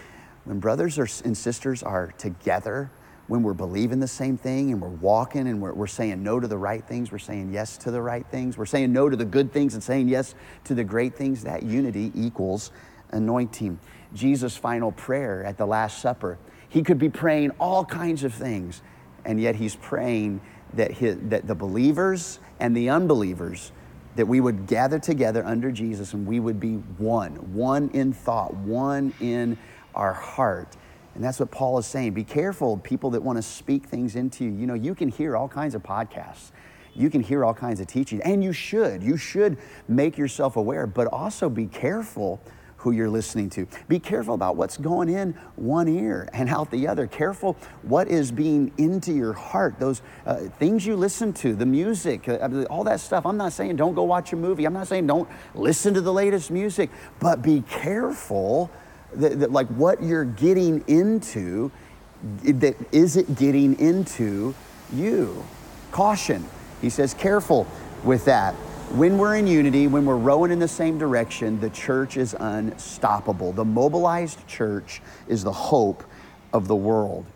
When 0.44 0.60
brothers 0.60 0.98
and 1.22 1.36
sisters 1.36 1.82
are 1.82 2.12
together, 2.18 2.90
when 3.26 3.42
we're 3.42 3.54
believing 3.54 4.00
the 4.00 4.08
same 4.08 4.36
thing 4.36 4.70
and 4.70 4.82
we're 4.82 4.88
walking 4.88 5.48
and 5.48 5.60
we're, 5.62 5.72
we're 5.72 5.86
saying 5.86 6.22
no 6.22 6.38
to 6.38 6.46
the 6.46 6.58
right 6.58 6.84
things, 6.86 7.10
we're 7.10 7.18
saying 7.18 7.52
yes 7.52 7.78
to 7.78 7.90
the 7.90 8.02
right 8.02 8.26
things, 8.26 8.58
we're 8.58 8.66
saying 8.66 8.92
no 8.92 9.08
to 9.08 9.16
the 9.16 9.24
good 9.24 9.50
things 9.50 9.72
and 9.72 9.82
saying 9.82 10.08
yes 10.08 10.34
to 10.64 10.74
the 10.74 10.84
great 10.84 11.14
things, 11.14 11.42
that 11.44 11.62
unity 11.62 12.12
equals 12.14 12.70
anointing. 13.14 13.78
Jesus' 14.14 14.56
final 14.56 14.92
prayer 14.92 15.44
at 15.44 15.56
the 15.56 15.66
Last 15.66 16.00
Supper, 16.00 16.38
he 16.68 16.82
could 16.82 16.98
be 16.98 17.08
praying 17.08 17.50
all 17.60 17.84
kinds 17.84 18.24
of 18.24 18.34
things, 18.34 18.82
and 19.24 19.40
yet 19.40 19.56
he's 19.56 19.76
praying 19.76 20.40
that, 20.74 20.90
his, 20.92 21.16
that 21.28 21.46
the 21.46 21.54
believers 21.54 22.40
and 22.60 22.76
the 22.76 22.90
unbelievers, 22.90 23.72
that 24.16 24.26
we 24.26 24.40
would 24.40 24.66
gather 24.66 24.98
together 24.98 25.44
under 25.44 25.72
Jesus 25.72 26.14
and 26.14 26.26
we 26.26 26.40
would 26.40 26.60
be 26.60 26.74
one, 26.98 27.32
one 27.54 27.90
in 27.90 28.12
thought, 28.12 28.54
one 28.54 29.12
in 29.20 29.58
our 29.94 30.12
heart. 30.12 30.76
And 31.14 31.22
that's 31.22 31.38
what 31.38 31.50
Paul 31.50 31.78
is 31.78 31.86
saying. 31.86 32.12
Be 32.12 32.24
careful, 32.24 32.76
people 32.78 33.10
that 33.10 33.22
want 33.22 33.38
to 33.38 33.42
speak 33.42 33.86
things 33.86 34.16
into 34.16 34.44
you. 34.44 34.50
You 34.50 34.66
know, 34.66 34.74
you 34.74 34.94
can 34.94 35.08
hear 35.08 35.36
all 35.36 35.48
kinds 35.48 35.74
of 35.74 35.82
podcasts, 35.82 36.50
you 36.94 37.10
can 37.10 37.20
hear 37.20 37.44
all 37.44 37.54
kinds 37.54 37.80
of 37.80 37.86
teaching, 37.86 38.20
and 38.22 38.42
you 38.42 38.52
should. 38.52 39.02
You 39.02 39.16
should 39.16 39.58
make 39.88 40.16
yourself 40.16 40.56
aware, 40.56 40.86
but 40.86 41.06
also 41.08 41.48
be 41.48 41.66
careful 41.66 42.40
who 42.84 42.92
you're 42.92 43.08
listening 43.08 43.48
to. 43.48 43.66
Be 43.88 43.98
careful 43.98 44.34
about 44.34 44.56
what's 44.56 44.76
going 44.76 45.08
in 45.08 45.32
one 45.56 45.88
ear 45.88 46.28
and 46.34 46.50
out 46.50 46.70
the 46.70 46.86
other. 46.86 47.06
Careful 47.06 47.56
what 47.82 48.08
is 48.08 48.30
being 48.30 48.72
into 48.76 49.10
your 49.10 49.32
heart, 49.32 49.80
those 49.80 50.02
uh, 50.26 50.36
things 50.58 50.86
you 50.86 50.94
listen 50.94 51.32
to, 51.32 51.54
the 51.54 51.64
music, 51.64 52.28
uh, 52.28 52.66
all 52.68 52.84
that 52.84 53.00
stuff. 53.00 53.24
I'm 53.24 53.38
not 53.38 53.54
saying 53.54 53.76
don't 53.76 53.94
go 53.94 54.02
watch 54.02 54.34
a 54.34 54.36
movie. 54.36 54.66
I'm 54.66 54.74
not 54.74 54.86
saying 54.86 55.06
don't 55.06 55.28
listen 55.54 55.94
to 55.94 56.02
the 56.02 56.12
latest 56.12 56.50
music, 56.50 56.90
but 57.20 57.40
be 57.40 57.62
careful 57.62 58.70
that, 59.14 59.40
that 59.40 59.50
like 59.50 59.68
what 59.68 60.02
you're 60.02 60.26
getting 60.26 60.84
into, 60.86 61.72
that 62.42 62.76
is 62.92 63.16
it 63.16 63.34
getting 63.34 63.78
into 63.80 64.54
you? 64.92 65.42
Caution. 65.90 66.44
He 66.82 66.90
says, 66.90 67.14
careful 67.14 67.66
with 68.04 68.26
that. 68.26 68.54
When 68.90 69.18
we're 69.18 69.36
in 69.36 69.48
unity, 69.48 69.88
when 69.88 70.04
we're 70.04 70.16
rowing 70.16 70.52
in 70.52 70.60
the 70.60 70.68
same 70.68 70.98
direction, 70.98 71.58
the 71.58 71.70
church 71.70 72.16
is 72.16 72.36
unstoppable. 72.38 73.52
The 73.52 73.64
mobilized 73.64 74.46
church 74.46 75.02
is 75.26 75.42
the 75.42 75.52
hope 75.52 76.04
of 76.52 76.68
the 76.68 76.76
world. 76.76 77.26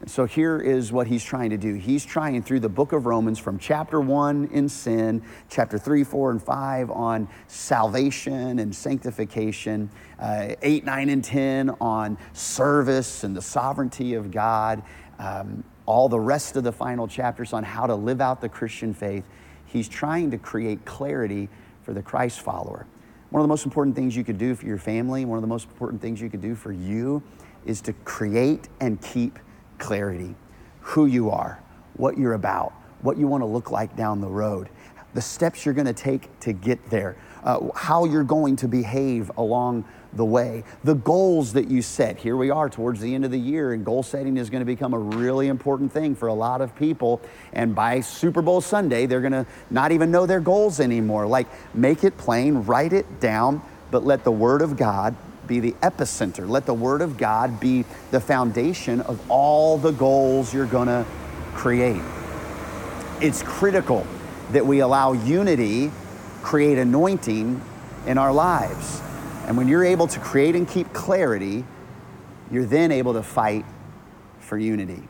And 0.00 0.10
so 0.10 0.24
here 0.24 0.58
is 0.58 0.92
what 0.92 1.08
he's 1.08 1.24
trying 1.24 1.50
to 1.50 1.58
do. 1.58 1.74
He's 1.74 2.04
trying 2.04 2.42
through 2.42 2.60
the 2.60 2.68
book 2.68 2.92
of 2.92 3.06
Romans 3.06 3.38
from 3.38 3.58
chapter 3.58 4.00
1 4.00 4.50
in 4.52 4.68
sin, 4.68 5.22
chapter 5.48 5.78
3, 5.78 6.04
4, 6.04 6.30
and 6.30 6.42
5 6.42 6.90
on 6.92 7.28
salvation 7.48 8.60
and 8.60 8.74
sanctification, 8.74 9.90
uh, 10.20 10.54
8, 10.62 10.84
9, 10.84 11.08
and 11.08 11.24
10 11.24 11.70
on 11.80 12.18
service 12.34 13.24
and 13.24 13.36
the 13.36 13.42
sovereignty 13.42 14.14
of 14.14 14.30
God, 14.30 14.82
um, 15.18 15.64
all 15.86 16.08
the 16.08 16.20
rest 16.20 16.56
of 16.56 16.62
the 16.62 16.72
final 16.72 17.08
chapters 17.08 17.52
on 17.52 17.64
how 17.64 17.86
to 17.86 17.94
live 17.94 18.20
out 18.20 18.40
the 18.40 18.48
Christian 18.48 18.94
faith. 18.94 19.24
He's 19.72 19.88
trying 19.88 20.30
to 20.32 20.38
create 20.38 20.84
clarity 20.84 21.48
for 21.82 21.92
the 21.92 22.02
Christ 22.02 22.40
follower. 22.40 22.86
One 23.30 23.40
of 23.40 23.44
the 23.44 23.48
most 23.48 23.64
important 23.64 23.94
things 23.94 24.16
you 24.16 24.24
could 24.24 24.38
do 24.38 24.54
for 24.56 24.66
your 24.66 24.78
family, 24.78 25.24
one 25.24 25.38
of 25.38 25.42
the 25.42 25.48
most 25.48 25.68
important 25.68 26.02
things 26.02 26.20
you 26.20 26.28
could 26.28 26.40
do 26.40 26.56
for 26.56 26.72
you 26.72 27.22
is 27.64 27.80
to 27.82 27.92
create 28.04 28.68
and 28.80 29.00
keep 29.00 29.38
clarity 29.78 30.34
who 30.80 31.06
you 31.06 31.30
are, 31.30 31.62
what 31.94 32.18
you're 32.18 32.34
about, 32.34 32.72
what 33.02 33.16
you 33.16 33.28
want 33.28 33.42
to 33.42 33.46
look 33.46 33.70
like 33.70 33.94
down 33.96 34.20
the 34.20 34.28
road, 34.28 34.68
the 35.14 35.22
steps 35.22 35.64
you're 35.64 35.74
going 35.74 35.86
to 35.86 35.92
take 35.92 36.38
to 36.40 36.52
get 36.52 36.90
there, 36.90 37.16
uh, 37.44 37.60
how 37.76 38.04
you're 38.04 38.24
going 38.24 38.56
to 38.56 38.66
behave 38.66 39.30
along 39.36 39.84
the 40.12 40.24
way, 40.24 40.64
the 40.82 40.94
goals 40.94 41.52
that 41.52 41.68
you 41.68 41.82
set. 41.82 42.18
Here 42.18 42.36
we 42.36 42.50
are 42.50 42.68
towards 42.68 43.00
the 43.00 43.14
end 43.14 43.24
of 43.24 43.30
the 43.30 43.38
year, 43.38 43.72
and 43.72 43.84
goal 43.84 44.02
setting 44.02 44.36
is 44.36 44.50
going 44.50 44.60
to 44.60 44.66
become 44.66 44.92
a 44.92 44.98
really 44.98 45.48
important 45.48 45.92
thing 45.92 46.14
for 46.14 46.28
a 46.28 46.34
lot 46.34 46.60
of 46.60 46.74
people. 46.76 47.20
And 47.52 47.74
by 47.74 48.00
Super 48.00 48.42
Bowl 48.42 48.60
Sunday, 48.60 49.06
they're 49.06 49.20
going 49.20 49.32
to 49.32 49.46
not 49.70 49.92
even 49.92 50.10
know 50.10 50.26
their 50.26 50.40
goals 50.40 50.80
anymore. 50.80 51.26
Like, 51.26 51.46
make 51.74 52.04
it 52.04 52.16
plain, 52.16 52.64
write 52.64 52.92
it 52.92 53.20
down, 53.20 53.62
but 53.90 54.04
let 54.04 54.24
the 54.24 54.32
Word 54.32 54.62
of 54.62 54.76
God 54.76 55.14
be 55.46 55.60
the 55.60 55.72
epicenter. 55.82 56.48
Let 56.48 56.66
the 56.66 56.74
Word 56.74 57.02
of 57.02 57.16
God 57.16 57.60
be 57.60 57.84
the 58.10 58.20
foundation 58.20 59.00
of 59.02 59.20
all 59.30 59.78
the 59.78 59.92
goals 59.92 60.52
you're 60.54 60.66
going 60.66 60.88
to 60.88 61.04
create. 61.54 62.02
It's 63.20 63.42
critical 63.42 64.06
that 64.52 64.64
we 64.66 64.80
allow 64.80 65.12
unity 65.12 65.92
create 66.42 66.78
anointing 66.78 67.60
in 68.06 68.18
our 68.18 68.32
lives. 68.32 69.02
And 69.50 69.56
when 69.56 69.66
you're 69.66 69.82
able 69.82 70.06
to 70.06 70.20
create 70.20 70.54
and 70.54 70.68
keep 70.68 70.92
clarity, 70.92 71.64
you're 72.52 72.66
then 72.66 72.92
able 72.92 73.14
to 73.14 73.22
fight 73.24 73.64
for 74.38 74.56
unity. 74.56 75.02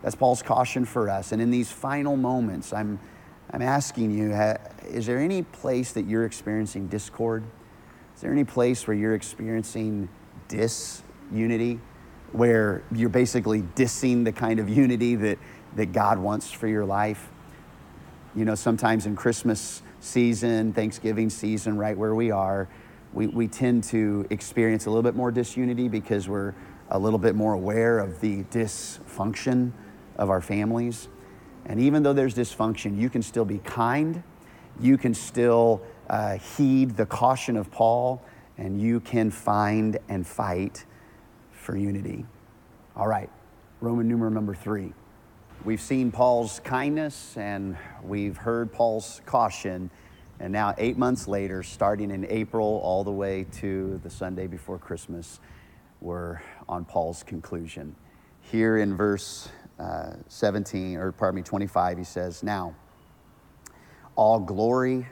That's 0.00 0.14
Paul's 0.14 0.42
caution 0.42 0.86
for 0.86 1.10
us. 1.10 1.32
And 1.32 1.42
in 1.42 1.50
these 1.50 1.70
final 1.70 2.16
moments, 2.16 2.72
I'm, 2.72 2.98
I'm 3.50 3.60
asking 3.60 4.10
you 4.10 4.32
is 4.88 5.04
there 5.04 5.18
any 5.18 5.42
place 5.42 5.92
that 5.92 6.06
you're 6.06 6.24
experiencing 6.24 6.86
discord? 6.88 7.44
Is 8.14 8.22
there 8.22 8.32
any 8.32 8.44
place 8.44 8.86
where 8.86 8.96
you're 8.96 9.14
experiencing 9.14 10.08
disunity, 10.48 11.78
where 12.32 12.82
you're 12.90 13.10
basically 13.10 13.60
dissing 13.60 14.24
the 14.24 14.32
kind 14.32 14.60
of 14.60 14.70
unity 14.70 15.14
that, 15.16 15.38
that 15.76 15.92
God 15.92 16.18
wants 16.18 16.50
for 16.50 16.68
your 16.68 16.86
life? 16.86 17.28
You 18.34 18.46
know, 18.46 18.54
sometimes 18.54 19.04
in 19.04 19.14
Christmas 19.14 19.82
season, 20.00 20.72
Thanksgiving 20.72 21.28
season, 21.28 21.76
right 21.76 21.98
where 21.98 22.14
we 22.14 22.30
are, 22.30 22.66
we, 23.14 23.28
we 23.28 23.46
tend 23.46 23.84
to 23.84 24.26
experience 24.30 24.86
a 24.86 24.90
little 24.90 25.02
bit 25.02 25.14
more 25.14 25.30
disunity 25.30 25.88
because 25.88 26.28
we're 26.28 26.54
a 26.90 26.98
little 26.98 27.18
bit 27.18 27.34
more 27.34 27.52
aware 27.52 28.00
of 28.00 28.20
the 28.20 28.42
dysfunction 28.44 29.72
of 30.16 30.30
our 30.30 30.40
families. 30.40 31.08
And 31.64 31.80
even 31.80 32.02
though 32.02 32.12
there's 32.12 32.34
dysfunction, 32.34 32.98
you 32.98 33.08
can 33.08 33.22
still 33.22 33.44
be 33.44 33.58
kind, 33.58 34.22
you 34.80 34.98
can 34.98 35.14
still 35.14 35.80
uh, 36.10 36.36
heed 36.36 36.96
the 36.96 37.06
caution 37.06 37.56
of 37.56 37.70
Paul, 37.70 38.22
and 38.58 38.80
you 38.80 39.00
can 39.00 39.30
find 39.30 39.98
and 40.08 40.26
fight 40.26 40.84
for 41.52 41.76
unity. 41.76 42.26
All 42.96 43.06
right, 43.06 43.30
Roman 43.80 44.08
numeral 44.08 44.32
number 44.32 44.54
three. 44.54 44.92
We've 45.64 45.80
seen 45.80 46.12
Paul's 46.12 46.60
kindness 46.60 47.38
and 47.38 47.78
we've 48.02 48.36
heard 48.36 48.70
Paul's 48.70 49.22
caution. 49.24 49.90
And 50.40 50.52
now, 50.52 50.74
eight 50.78 50.98
months 50.98 51.28
later, 51.28 51.62
starting 51.62 52.10
in 52.10 52.26
April 52.28 52.80
all 52.82 53.04
the 53.04 53.12
way 53.12 53.46
to 53.60 54.00
the 54.02 54.10
Sunday 54.10 54.46
before 54.46 54.78
Christmas, 54.78 55.40
we're 56.00 56.40
on 56.68 56.84
Paul's 56.84 57.22
conclusion. 57.22 57.94
Here 58.40 58.78
in 58.78 58.96
verse 58.96 59.48
uh, 59.78 60.14
17, 60.28 60.96
or 60.96 61.12
pardon 61.12 61.36
me, 61.36 61.42
25, 61.42 61.98
he 61.98 62.04
says, 62.04 62.42
Now, 62.42 62.74
all 64.16 64.40
glory 64.40 65.06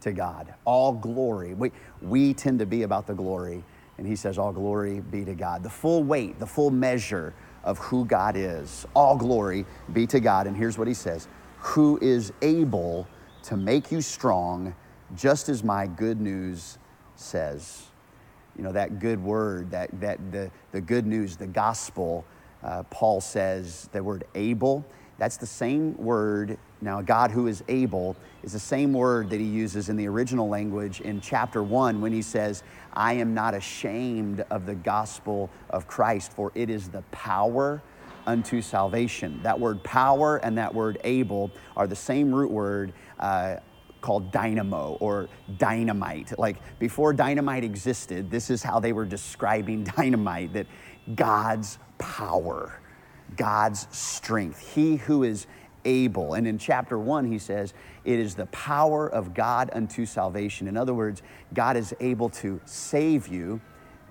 to 0.00 0.12
God. 0.12 0.54
All 0.64 0.92
glory. 0.92 1.54
We, 1.54 1.72
we 2.00 2.34
tend 2.34 2.58
to 2.60 2.66
be 2.66 2.82
about 2.82 3.06
the 3.06 3.14
glory. 3.14 3.62
And 3.98 4.06
he 4.06 4.16
says, 4.16 4.38
All 4.38 4.52
glory 4.52 5.00
be 5.00 5.24
to 5.24 5.34
God. 5.34 5.62
The 5.62 5.70
full 5.70 6.02
weight, 6.02 6.38
the 6.38 6.46
full 6.46 6.70
measure 6.70 7.34
of 7.64 7.78
who 7.78 8.04
God 8.04 8.36
is. 8.36 8.86
All 8.94 9.16
glory 9.16 9.66
be 9.92 10.06
to 10.08 10.20
God. 10.20 10.46
And 10.46 10.56
here's 10.56 10.78
what 10.78 10.88
he 10.88 10.94
says 10.94 11.28
Who 11.58 11.98
is 12.00 12.32
able 12.42 13.06
to 13.46 13.56
make 13.56 13.92
you 13.92 14.00
strong, 14.00 14.74
just 15.14 15.48
as 15.48 15.62
my 15.62 15.86
good 15.86 16.20
news 16.20 16.78
says. 17.14 17.86
You 18.56 18.64
know, 18.64 18.72
that 18.72 18.98
good 18.98 19.22
word, 19.22 19.70
that, 19.70 20.00
that 20.00 20.32
the, 20.32 20.50
the 20.72 20.80
good 20.80 21.06
news, 21.06 21.36
the 21.36 21.46
gospel, 21.46 22.24
uh, 22.64 22.82
Paul 22.84 23.20
says 23.20 23.88
the 23.92 24.02
word 24.02 24.24
able. 24.34 24.84
That's 25.18 25.36
the 25.36 25.46
same 25.46 25.96
word. 25.96 26.58
Now, 26.80 27.00
God 27.02 27.30
who 27.30 27.46
is 27.46 27.62
able 27.68 28.16
is 28.42 28.52
the 28.52 28.58
same 28.58 28.92
word 28.92 29.30
that 29.30 29.40
he 29.40 29.46
uses 29.46 29.88
in 29.88 29.96
the 29.96 30.08
original 30.08 30.48
language 30.48 31.00
in 31.00 31.20
chapter 31.20 31.62
one 31.62 32.00
when 32.00 32.12
he 32.12 32.22
says, 32.22 32.64
I 32.92 33.14
am 33.14 33.32
not 33.32 33.54
ashamed 33.54 34.44
of 34.50 34.66
the 34.66 34.74
gospel 34.74 35.50
of 35.70 35.86
Christ, 35.86 36.32
for 36.32 36.50
it 36.54 36.68
is 36.68 36.88
the 36.88 37.02
power 37.12 37.80
unto 38.26 38.60
salvation. 38.60 39.40
That 39.42 39.58
word 39.58 39.82
power 39.84 40.38
and 40.38 40.58
that 40.58 40.74
word 40.74 40.98
able 41.04 41.50
are 41.76 41.86
the 41.86 41.96
same 41.96 42.34
root 42.34 42.50
word. 42.50 42.92
Uh, 43.18 43.56
called 44.02 44.30
dynamo 44.30 44.96
or 45.00 45.28
dynamite. 45.56 46.38
Like 46.38 46.58
before 46.78 47.12
dynamite 47.12 47.64
existed, 47.64 48.30
this 48.30 48.50
is 48.50 48.62
how 48.62 48.78
they 48.78 48.92
were 48.92 49.06
describing 49.06 49.84
dynamite 49.96 50.52
that 50.52 50.66
God's 51.14 51.78
power 51.98 52.78
God's 53.34 53.88
strength. 53.90 54.74
He 54.74 54.96
who 54.96 55.24
is 55.24 55.46
able. 55.84 56.34
And 56.34 56.46
in 56.46 56.58
chapter 56.58 56.98
one, 56.98 57.30
he 57.30 57.38
says, 57.38 57.74
it 58.04 58.18
is 58.18 58.34
the 58.34 58.46
power 58.46 59.08
of 59.08 59.34
God 59.34 59.70
unto 59.72 60.06
salvation. 60.06 60.68
In 60.68 60.76
other 60.76 60.94
words, 60.94 61.22
God 61.54 61.76
is 61.76 61.94
able 62.00 62.28
to 62.30 62.60
save 62.64 63.28
you. 63.28 63.60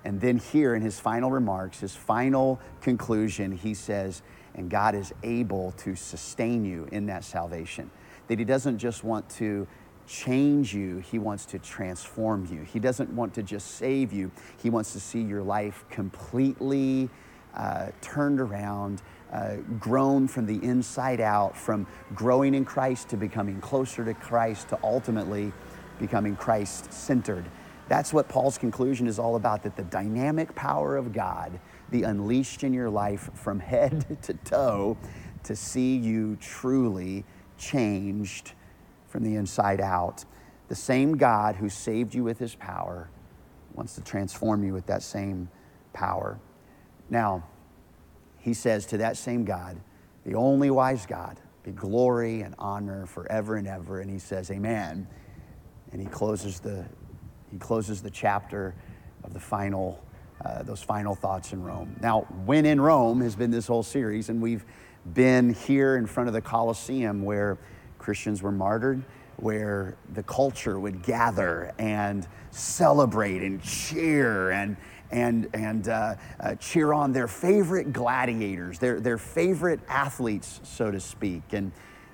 And 0.04 0.20
then 0.20 0.38
here 0.38 0.74
in 0.74 0.82
his 0.82 1.00
final 1.00 1.30
remarks, 1.30 1.80
his 1.80 1.94
final 1.94 2.60
conclusion, 2.80 3.52
he 3.52 3.74
says, 3.74 4.22
and 4.54 4.70
God 4.70 4.94
is 4.94 5.12
able 5.22 5.72
to 5.72 5.94
sustain 5.94 6.64
you 6.64 6.88
in 6.92 7.06
that 7.06 7.24
salvation. 7.24 7.90
That 8.28 8.38
he 8.38 8.44
doesn't 8.44 8.78
just 8.78 9.04
want 9.04 9.28
to 9.30 9.66
change 10.06 10.72
you, 10.74 10.98
he 10.98 11.18
wants 11.18 11.46
to 11.46 11.58
transform 11.58 12.46
you. 12.46 12.62
He 12.62 12.78
doesn't 12.78 13.10
want 13.10 13.34
to 13.34 13.42
just 13.42 13.72
save 13.72 14.12
you, 14.12 14.30
he 14.62 14.70
wants 14.70 14.92
to 14.92 15.00
see 15.00 15.20
your 15.20 15.42
life 15.42 15.84
completely 15.90 17.10
uh, 17.54 17.88
turned 18.00 18.40
around, 18.40 19.02
uh, 19.32 19.56
grown 19.78 20.28
from 20.28 20.46
the 20.46 20.62
inside 20.62 21.20
out, 21.20 21.56
from 21.56 21.86
growing 22.14 22.54
in 22.54 22.64
Christ 22.64 23.08
to 23.08 23.16
becoming 23.16 23.60
closer 23.60 24.04
to 24.04 24.14
Christ 24.14 24.68
to 24.68 24.78
ultimately 24.82 25.52
becoming 25.98 26.36
Christ 26.36 26.92
centered. 26.92 27.46
That's 27.88 28.12
what 28.12 28.28
Paul's 28.28 28.58
conclusion 28.58 29.06
is 29.06 29.18
all 29.18 29.36
about 29.36 29.62
that 29.62 29.76
the 29.76 29.84
dynamic 29.84 30.54
power 30.54 30.96
of 30.96 31.12
God 31.12 31.58
be 31.90 32.02
unleashed 32.02 32.64
in 32.64 32.74
your 32.74 32.90
life 32.90 33.30
from 33.34 33.60
head 33.60 34.18
to 34.22 34.34
toe 34.34 34.96
to 35.44 35.56
see 35.56 35.96
you 35.96 36.36
truly 36.40 37.24
changed 37.58 38.52
from 39.08 39.24
the 39.24 39.36
inside 39.36 39.80
out. 39.80 40.24
The 40.68 40.74
same 40.74 41.16
God 41.16 41.56
who 41.56 41.68
saved 41.68 42.14
you 42.14 42.24
with 42.24 42.38
his 42.38 42.54
power 42.54 43.08
wants 43.74 43.94
to 43.94 44.00
transform 44.02 44.64
you 44.64 44.72
with 44.72 44.86
that 44.86 45.02
same 45.02 45.48
power. 45.92 46.38
Now, 47.10 47.44
he 48.38 48.54
says 48.54 48.86
to 48.86 48.98
that 48.98 49.16
same 49.16 49.44
God, 49.44 49.78
the 50.24 50.34
only 50.34 50.70
wise 50.70 51.06
God, 51.06 51.40
be 51.62 51.72
glory 51.72 52.42
and 52.42 52.54
honor 52.58 53.06
forever 53.06 53.56
and 53.56 53.66
ever. 53.66 54.00
And 54.00 54.10
he 54.10 54.18
says, 54.18 54.50
Amen. 54.50 55.06
And 55.92 56.00
he 56.00 56.06
closes 56.06 56.60
the, 56.60 56.84
he 57.50 57.58
closes 57.58 58.02
the 58.02 58.10
chapter 58.10 58.74
of 59.24 59.32
the 59.32 59.40
final, 59.40 60.02
uh, 60.44 60.62
those 60.62 60.82
final 60.82 61.14
thoughts 61.14 61.52
in 61.52 61.62
Rome. 61.62 61.96
Now, 62.00 62.22
when 62.44 62.66
in 62.66 62.80
Rome 62.80 63.20
has 63.20 63.34
been 63.36 63.50
this 63.50 63.66
whole 63.66 63.82
series, 63.82 64.28
and 64.28 64.40
we've 64.40 64.64
been 65.14 65.54
here 65.54 65.96
in 65.96 66.06
front 66.06 66.28
of 66.28 66.34
the 66.34 66.40
Colosseum 66.40 67.22
where 67.22 67.58
Christians 67.98 68.42
were 68.42 68.52
martyred 68.52 69.04
where 69.36 69.96
the 70.14 70.22
culture 70.22 70.78
would 70.80 71.02
gather 71.02 71.72
and 71.78 72.26
celebrate 72.50 73.42
and 73.42 73.62
cheer 73.62 74.50
and, 74.50 74.76
and, 75.10 75.48
and 75.52 75.88
uh, 75.88 76.14
uh, 76.40 76.54
cheer 76.56 76.92
on 76.92 77.12
their 77.12 77.28
favorite 77.28 77.92
gladiators, 77.92 78.78
their, 78.78 78.98
their 78.98 79.18
favorite 79.18 79.80
athletes, 79.88 80.60
so 80.62 80.90
to 80.90 81.00
speak. 81.00 81.42
And 81.52 81.70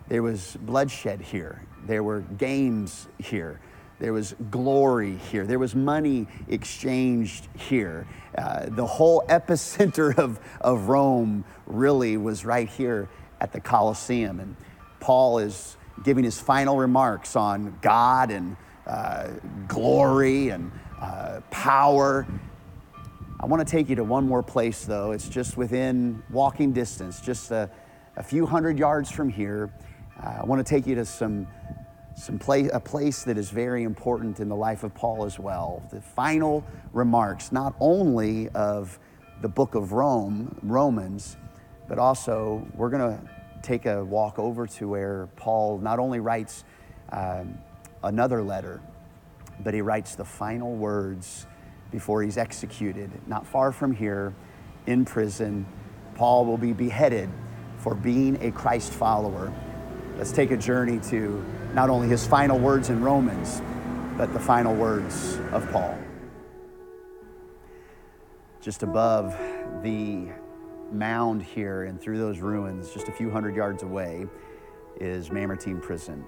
there 0.09 0.23
was 0.23 0.57
bloodshed 0.63 1.21
here, 1.21 1.63
there 1.87 2.03
were 2.03 2.21
games 2.21 3.09
here. 3.19 3.61
There 4.02 4.12
was 4.12 4.35
glory 4.50 5.16
here. 5.30 5.47
There 5.47 5.61
was 5.61 5.76
money 5.76 6.26
exchanged 6.49 7.47
here. 7.56 8.09
Uh, 8.37 8.66
the 8.68 8.85
whole 8.85 9.25
epicenter 9.28 10.18
of, 10.18 10.40
of 10.61 10.88
Rome 10.88 11.44
really 11.66 12.16
was 12.16 12.44
right 12.44 12.68
here 12.68 13.09
at 13.40 13.52
the 13.52 13.61
Colosseum. 13.61 14.40
And 14.40 14.56
Paul 14.99 15.38
is 15.38 15.76
giving 16.02 16.25
his 16.25 16.40
final 16.40 16.76
remarks 16.76 17.37
on 17.37 17.78
God 17.80 18.32
and 18.32 18.56
uh, 18.88 19.28
glory 19.68 20.49
and 20.49 20.73
uh, 21.00 21.38
power. 21.52 22.26
I 23.38 23.47
want 23.47 23.64
to 23.64 23.71
take 23.71 23.88
you 23.88 23.94
to 23.94 24.04
one 24.04 24.26
more 24.26 24.42
place, 24.42 24.85
though. 24.85 25.12
It's 25.12 25.28
just 25.28 25.56
within 25.56 26.25
walking 26.28 26.73
distance, 26.73 27.21
just 27.21 27.52
a, 27.52 27.71
a 28.16 28.23
few 28.25 28.47
hundred 28.47 28.80
yards 28.80 29.12
from 29.12 29.28
here. 29.28 29.73
Uh, 30.21 30.38
I 30.40 30.44
want 30.44 30.59
to 30.59 30.68
take 30.68 30.88
you 30.88 30.97
to 30.97 31.04
some, 31.04 31.47
some 32.14 32.38
a 32.49 32.81
place 32.81 33.25
that 33.25 33.38
is 33.38 33.50
very 33.50 33.83
important 33.83 34.40
in 34.40 34.49
the 34.49 34.57
life 34.57 34.85
of 34.85 34.95
Paul 34.95 35.25
as 35.25 35.38
well. 35.38 35.83
The 35.90 36.00
final 36.00 36.64
remarks, 36.92 37.52
not 37.52 37.75
only 37.81 38.49
of 38.50 38.99
the 39.40 39.49
book 39.49 39.75
of 39.75 39.92
Rome, 39.92 40.59
Romans, 40.62 41.37
but 41.88 41.99
also 41.99 42.66
we're 42.75 42.90
going 42.90 43.19
to 43.19 43.31
take 43.62 43.87
a 43.87 44.04
walk 44.04 44.38
over 44.38 44.66
to 44.66 44.88
where 44.88 45.28
Paul 45.37 45.78
not 45.78 45.99
only 45.99 46.21
writes 46.21 46.64
um, 47.11 47.59
another 48.02 48.42
letter, 48.42 48.81
but 49.61 49.75
he 49.75 49.81
writes 49.81 50.14
the 50.14 50.25
final 50.25 50.75
words 50.75 51.47
before 51.90 52.23
he's 52.23 52.38
executed. 52.38 53.11
Not 53.26 53.47
far 53.47 53.73
from 53.73 53.95
here, 53.95 54.35
in 54.87 55.04
prison, 55.04 55.66
Paul 56.14 56.45
will 56.45 56.59
be 56.59 56.73
beheaded 56.73 57.31
for 57.78 57.95
being 57.95 58.42
a 58.42 58.50
Christ 58.50 58.92
follower. 58.92 59.52
Let's 60.16 60.33
take 60.33 60.50
a 60.50 60.57
journey 60.57 60.99
to 61.11 61.45
not 61.75 61.88
only 61.88 62.09
his 62.09 62.26
final 62.26 62.59
words 62.59 62.91
in 62.91 63.00
Romans, 63.00 63.62
but 64.19 64.33
the 64.33 64.41
final 64.41 64.75
words 64.75 65.38
of 65.52 65.71
Paul. 65.71 65.97
Just 68.61 68.83
above 68.83 69.37
the 69.83 70.29
mound 70.93 71.43
here 71.43 71.85
and 71.85 72.00
through 72.00 72.19
those 72.19 72.41
ruins, 72.41 72.93
just 72.93 73.09
a 73.09 73.12
few 73.12 73.31
hundred 73.31 73.57
yards 73.57 73.83
away, 73.83 74.26
is 75.00 75.31
Mamertine 75.31 75.81
Prison. 75.81 76.25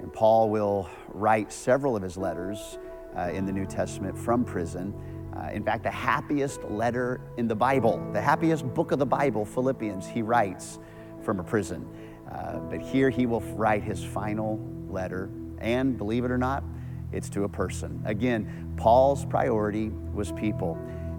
And 0.00 0.12
Paul 0.12 0.50
will 0.50 0.88
write 1.08 1.52
several 1.52 1.96
of 1.96 2.02
his 2.02 2.16
letters 2.16 2.78
uh, 3.16 3.30
in 3.32 3.46
the 3.46 3.52
New 3.52 3.66
Testament 3.66 4.16
from 4.16 4.44
prison. 4.44 4.94
Uh, 5.34 5.48
in 5.52 5.64
fact, 5.64 5.84
the 5.84 5.90
happiest 5.90 6.62
letter 6.64 7.20
in 7.38 7.48
the 7.48 7.54
Bible, 7.54 8.04
the 8.12 8.20
happiest 8.20 8.66
book 8.74 8.92
of 8.92 8.98
the 8.98 9.06
Bible, 9.06 9.46
Philippians, 9.46 10.06
he 10.06 10.20
writes 10.20 10.78
from 11.22 11.40
a 11.40 11.44
prison. 11.44 11.88
Uh, 12.32 12.58
but 12.58 12.80
here 12.80 13.10
he 13.10 13.26
will 13.26 13.40
write 13.40 13.82
his 13.82 14.02
final 14.02 14.58
letter, 14.88 15.30
and 15.58 15.98
believe 15.98 16.24
it 16.24 16.30
or 16.30 16.38
not, 16.38 16.64
it's 17.12 17.28
to 17.30 17.44
a 17.44 17.48
person. 17.48 18.02
Again, 18.06 18.72
Paul's 18.76 19.24
priority 19.24 19.90
was 20.14 20.32
people, 20.32 20.78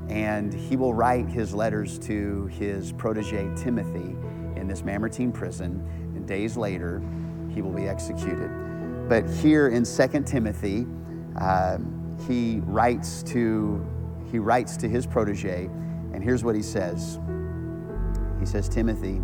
and 0.10 0.54
he 0.54 0.76
will 0.76 0.94
write 0.94 1.28
his 1.28 1.54
letters 1.54 2.00
to 2.00 2.48
his 2.48 2.92
protege 2.94 3.50
Timothy 3.56 4.16
in 4.56 4.68
this 4.68 4.84
Mamertine 4.84 5.32
prison, 5.32 5.86
and 6.16 6.28
days 6.28 6.58
later, 6.58 7.02
he 7.54 7.62
will 7.62 7.72
be 7.74 7.88
executed. 7.88 8.50
But 9.08 9.30
here 9.30 9.68
in 9.68 9.84
2 9.84 10.24
Timothy, 10.26 10.88
um, 11.40 12.18
he 12.28 12.60
writes 12.64 13.24
to 13.24 13.86
he 14.32 14.40
writes 14.40 14.78
to 14.78 14.90
his 14.90 15.06
protege, 15.06 15.66
and 16.12 16.24
here's 16.24 16.44
what 16.44 16.56
he 16.56 16.64
says. 16.64 17.20
He 18.40 18.48
says, 18.48 18.68
Timothy, 18.68 19.22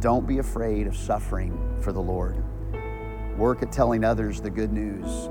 don't 0.00 0.26
be 0.26 0.38
afraid 0.38 0.86
of 0.86 0.96
suffering 0.96 1.76
for 1.80 1.92
the 1.92 2.00
Lord. 2.00 2.36
Work 3.36 3.62
at 3.62 3.72
telling 3.72 4.04
others 4.04 4.40
the 4.40 4.50
good 4.50 4.72
news 4.72 5.26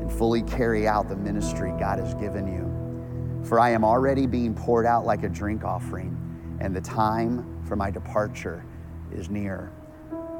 and 0.00 0.12
fully 0.12 0.42
carry 0.42 0.86
out 0.86 1.08
the 1.08 1.16
ministry 1.16 1.72
God 1.78 1.98
has 1.98 2.14
given 2.14 2.46
you. 2.46 3.44
For 3.44 3.58
I 3.58 3.70
am 3.70 3.84
already 3.84 4.26
being 4.26 4.54
poured 4.54 4.86
out 4.86 5.06
like 5.06 5.22
a 5.22 5.28
drink 5.28 5.64
offering, 5.64 6.16
and 6.60 6.74
the 6.74 6.80
time 6.80 7.62
for 7.64 7.76
my 7.76 7.90
departure 7.90 8.64
is 9.12 9.28
near. 9.28 9.72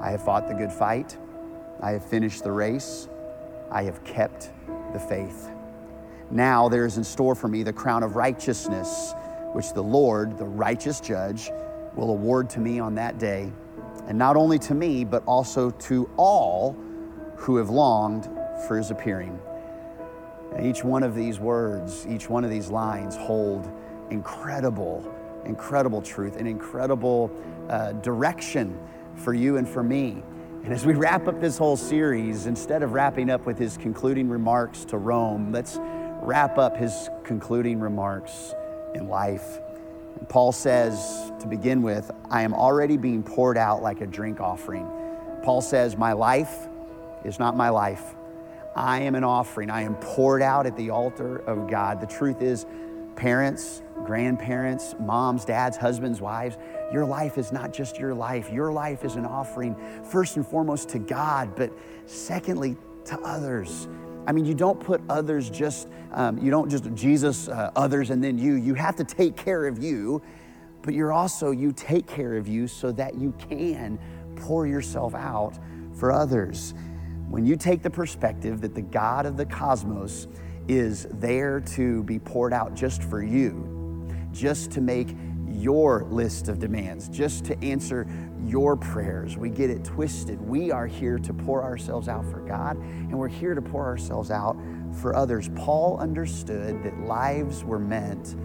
I 0.00 0.10
have 0.10 0.24
fought 0.24 0.46
the 0.48 0.54
good 0.54 0.72
fight, 0.72 1.16
I 1.80 1.92
have 1.92 2.04
finished 2.04 2.44
the 2.44 2.52
race, 2.52 3.08
I 3.70 3.82
have 3.82 4.02
kept 4.04 4.52
the 4.92 5.00
faith. 5.00 5.50
Now 6.30 6.68
there 6.68 6.86
is 6.86 6.96
in 6.96 7.04
store 7.04 7.34
for 7.34 7.48
me 7.48 7.62
the 7.62 7.72
crown 7.72 8.02
of 8.02 8.16
righteousness, 8.16 9.14
which 9.52 9.72
the 9.72 9.82
Lord, 9.82 10.38
the 10.38 10.44
righteous 10.44 11.00
judge, 11.00 11.50
will 11.96 12.10
award 12.10 12.48
to 12.50 12.60
me 12.60 12.78
on 12.78 12.94
that 12.94 13.18
day, 13.18 13.50
and 14.06 14.16
not 14.16 14.36
only 14.36 14.58
to 14.60 14.74
me, 14.74 15.04
but 15.04 15.24
also 15.26 15.70
to 15.70 16.08
all 16.16 16.76
who 17.36 17.56
have 17.56 17.70
longed 17.70 18.28
for 18.66 18.76
his 18.76 18.90
appearing. 18.90 19.38
Each 20.60 20.84
one 20.84 21.02
of 21.02 21.14
these 21.14 21.38
words, 21.38 22.06
each 22.06 22.30
one 22.30 22.44
of 22.44 22.50
these 22.50 22.70
lines 22.70 23.16
hold 23.16 23.70
incredible, 24.10 25.12
incredible 25.44 26.00
truth 26.00 26.36
and 26.36 26.46
incredible 26.46 27.30
uh, 27.68 27.92
direction 27.92 28.78
for 29.16 29.34
you 29.34 29.56
and 29.56 29.68
for 29.68 29.82
me. 29.82 30.22
And 30.64 30.72
as 30.72 30.84
we 30.86 30.94
wrap 30.94 31.28
up 31.28 31.40
this 31.40 31.58
whole 31.58 31.76
series, 31.76 32.46
instead 32.46 32.82
of 32.82 32.92
wrapping 32.92 33.30
up 33.30 33.46
with 33.46 33.58
his 33.58 33.76
concluding 33.76 34.28
remarks 34.28 34.84
to 34.86 34.98
Rome, 34.98 35.52
let's 35.52 35.78
wrap 36.22 36.58
up 36.58 36.76
his 36.76 37.10
concluding 37.22 37.78
remarks 37.78 38.54
in 38.94 39.08
life. 39.08 39.60
Paul 40.28 40.52
says, 40.52 41.32
to 41.40 41.46
begin 41.46 41.82
with, 41.82 42.10
I 42.30 42.42
am 42.42 42.54
already 42.54 42.96
being 42.96 43.22
poured 43.22 43.56
out 43.56 43.82
like 43.82 44.00
a 44.00 44.06
drink 44.06 44.40
offering. 44.40 44.86
Paul 45.42 45.60
says, 45.60 45.96
My 45.96 46.12
life 46.12 46.68
is 47.24 47.38
not 47.38 47.56
my 47.56 47.68
life. 47.68 48.14
I 48.74 49.00
am 49.00 49.14
an 49.14 49.24
offering. 49.24 49.70
I 49.70 49.82
am 49.82 49.94
poured 49.96 50.42
out 50.42 50.66
at 50.66 50.76
the 50.76 50.90
altar 50.90 51.38
of 51.38 51.70
God. 51.70 52.00
The 52.00 52.06
truth 52.06 52.42
is, 52.42 52.66
parents, 53.14 53.82
grandparents, 54.04 54.94
moms, 54.98 55.44
dads, 55.44 55.76
husbands, 55.76 56.20
wives, 56.20 56.58
your 56.92 57.04
life 57.04 57.38
is 57.38 57.52
not 57.52 57.72
just 57.72 57.98
your 57.98 58.14
life. 58.14 58.52
Your 58.52 58.72
life 58.72 59.04
is 59.04 59.16
an 59.16 59.24
offering, 59.24 59.74
first 60.04 60.36
and 60.36 60.46
foremost 60.46 60.88
to 60.90 60.98
God, 60.98 61.56
but 61.56 61.72
secondly, 62.06 62.76
to 63.06 63.18
others. 63.20 63.88
I 64.26 64.32
mean, 64.32 64.44
you 64.44 64.54
don't 64.54 64.80
put 64.80 65.00
others 65.08 65.48
just, 65.48 65.88
um, 66.12 66.38
you 66.38 66.50
don't 66.50 66.68
just 66.68 66.92
Jesus, 66.94 67.48
uh, 67.48 67.70
others, 67.76 68.10
and 68.10 68.22
then 68.22 68.38
you. 68.38 68.54
You 68.54 68.74
have 68.74 68.96
to 68.96 69.04
take 69.04 69.36
care 69.36 69.66
of 69.66 69.82
you, 69.82 70.20
but 70.82 70.94
you're 70.94 71.12
also, 71.12 71.52
you 71.52 71.72
take 71.72 72.06
care 72.06 72.36
of 72.36 72.48
you 72.48 72.66
so 72.66 72.90
that 72.92 73.14
you 73.14 73.32
can 73.38 73.98
pour 74.36 74.66
yourself 74.66 75.14
out 75.14 75.58
for 75.94 76.12
others. 76.12 76.74
When 77.28 77.46
you 77.46 77.56
take 77.56 77.82
the 77.82 77.90
perspective 77.90 78.60
that 78.60 78.74
the 78.74 78.82
God 78.82 79.26
of 79.26 79.36
the 79.36 79.46
cosmos 79.46 80.28
is 80.68 81.06
there 81.10 81.60
to 81.60 82.02
be 82.04 82.18
poured 82.18 82.52
out 82.52 82.74
just 82.74 83.02
for 83.04 83.22
you, 83.22 84.08
just 84.32 84.70
to 84.72 84.80
make 84.80 85.08
your 85.56 86.04
list 86.04 86.48
of 86.48 86.58
demands, 86.58 87.08
just 87.08 87.44
to 87.46 87.64
answer 87.64 88.06
your 88.44 88.76
prayers. 88.76 89.36
We 89.36 89.50
get 89.50 89.70
it 89.70 89.84
twisted. 89.84 90.40
We 90.40 90.70
are 90.70 90.86
here 90.86 91.18
to 91.18 91.32
pour 91.32 91.62
ourselves 91.62 92.08
out 92.08 92.24
for 92.30 92.40
God, 92.40 92.76
and 92.76 93.18
we're 93.18 93.28
here 93.28 93.54
to 93.54 93.62
pour 93.62 93.84
ourselves 93.84 94.30
out 94.30 94.56
for 95.00 95.16
others. 95.16 95.50
Paul 95.56 95.98
understood 95.98 96.82
that 96.82 96.98
lives 97.00 97.64
were 97.64 97.78
meant 97.78 98.36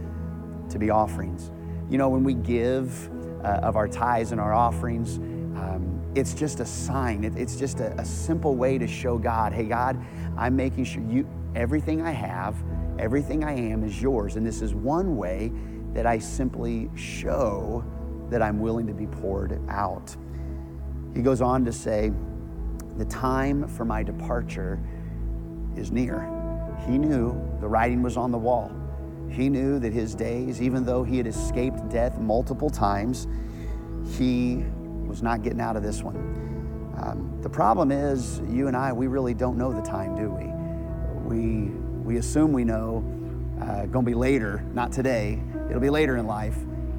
to 0.69 0.79
be 0.79 0.89
offerings. 0.89 1.51
You 1.89 1.97
know, 1.97 2.09
when 2.09 2.23
we 2.23 2.33
give 2.33 3.09
uh, 3.43 3.59
of 3.63 3.75
our 3.75 3.87
tithes 3.87 4.31
and 4.31 4.39
our 4.39 4.53
offerings, 4.53 5.17
um, 5.17 6.01
it's 6.15 6.33
just 6.33 6.59
a 6.59 6.65
sign. 6.65 7.23
It, 7.23 7.37
it's 7.37 7.55
just 7.55 7.79
a, 7.79 7.93
a 7.99 8.05
simple 8.05 8.55
way 8.55 8.77
to 8.77 8.87
show 8.87 9.17
God, 9.17 9.53
hey, 9.53 9.65
God, 9.65 10.03
I'm 10.37 10.55
making 10.55 10.85
sure 10.85 11.03
you, 11.03 11.27
everything 11.55 12.01
I 12.01 12.11
have, 12.11 12.55
everything 12.97 13.43
I 13.43 13.53
am 13.53 13.83
is 13.83 14.01
yours. 14.01 14.35
And 14.35 14.45
this 14.45 14.61
is 14.61 14.73
one 14.73 15.17
way 15.17 15.51
that 15.93 16.05
I 16.05 16.19
simply 16.19 16.89
show 16.95 17.83
that 18.29 18.41
I'm 18.41 18.59
willing 18.59 18.87
to 18.87 18.93
be 18.93 19.07
poured 19.07 19.59
out. 19.69 20.15
He 21.13 21.21
goes 21.21 21.41
on 21.41 21.65
to 21.65 21.71
say, 21.71 22.11
The 22.97 23.05
time 23.05 23.67
for 23.67 23.85
my 23.85 24.03
departure 24.03 24.79
is 25.75 25.91
near. 25.91 26.27
He 26.87 26.97
knew 26.97 27.33
the 27.59 27.67
writing 27.67 28.01
was 28.01 28.17
on 28.17 28.31
the 28.31 28.37
wall. 28.37 28.71
He 29.29 29.49
knew 29.49 29.79
that 29.79 29.93
his 29.93 30.15
days, 30.15 30.61
even 30.61 30.85
though 30.85 31.03
he 31.03 31.17
had 31.17 31.27
escaped 31.27 31.89
death 31.89 32.19
multiple 32.19 32.69
times, 32.69 33.27
he 34.17 34.65
was 35.05 35.21
not 35.21 35.41
getting 35.41 35.61
out 35.61 35.75
of 35.75 35.83
this 35.83 36.03
one. 36.03 36.15
Um, 36.97 37.39
the 37.41 37.49
problem 37.49 37.91
is, 37.91 38.41
you 38.49 38.67
and 38.67 38.75
I, 38.75 38.91
we 38.91 39.07
really 39.07 39.33
don't 39.33 39.57
know 39.57 39.73
the 39.73 39.81
time, 39.81 40.15
do 40.15 40.29
we? 40.29 40.47
We, 41.35 41.69
we 42.03 42.17
assume 42.17 42.51
we 42.51 42.63
know, 42.63 43.03
uh, 43.61 43.85
to 43.85 44.01
be 44.01 44.13
later, 44.13 44.63
not 44.73 44.91
today. 44.91 45.41
It'll 45.71 45.79
be 45.79 45.89
later 45.89 46.17
in 46.17 46.27
life, 46.27 46.57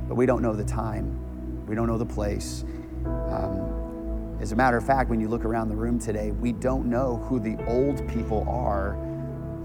but 0.08 0.14
we 0.14 0.24
don't 0.24 0.40
know 0.40 0.56
the 0.56 0.64
time. 0.64 1.66
We 1.66 1.74
don't 1.74 1.86
know 1.86 1.98
the 1.98 2.06
place. 2.06 2.64
Um, 3.04 4.38
as 4.40 4.52
a 4.52 4.56
matter 4.56 4.78
of 4.78 4.86
fact, 4.86 5.10
when 5.10 5.20
you 5.20 5.28
look 5.28 5.44
around 5.44 5.68
the 5.68 5.76
room 5.76 5.98
today, 5.98 6.30
we 6.30 6.52
don't 6.52 6.86
know 6.86 7.18
who 7.28 7.38
the 7.38 7.62
old 7.66 8.08
people 8.08 8.46
are 8.48 8.94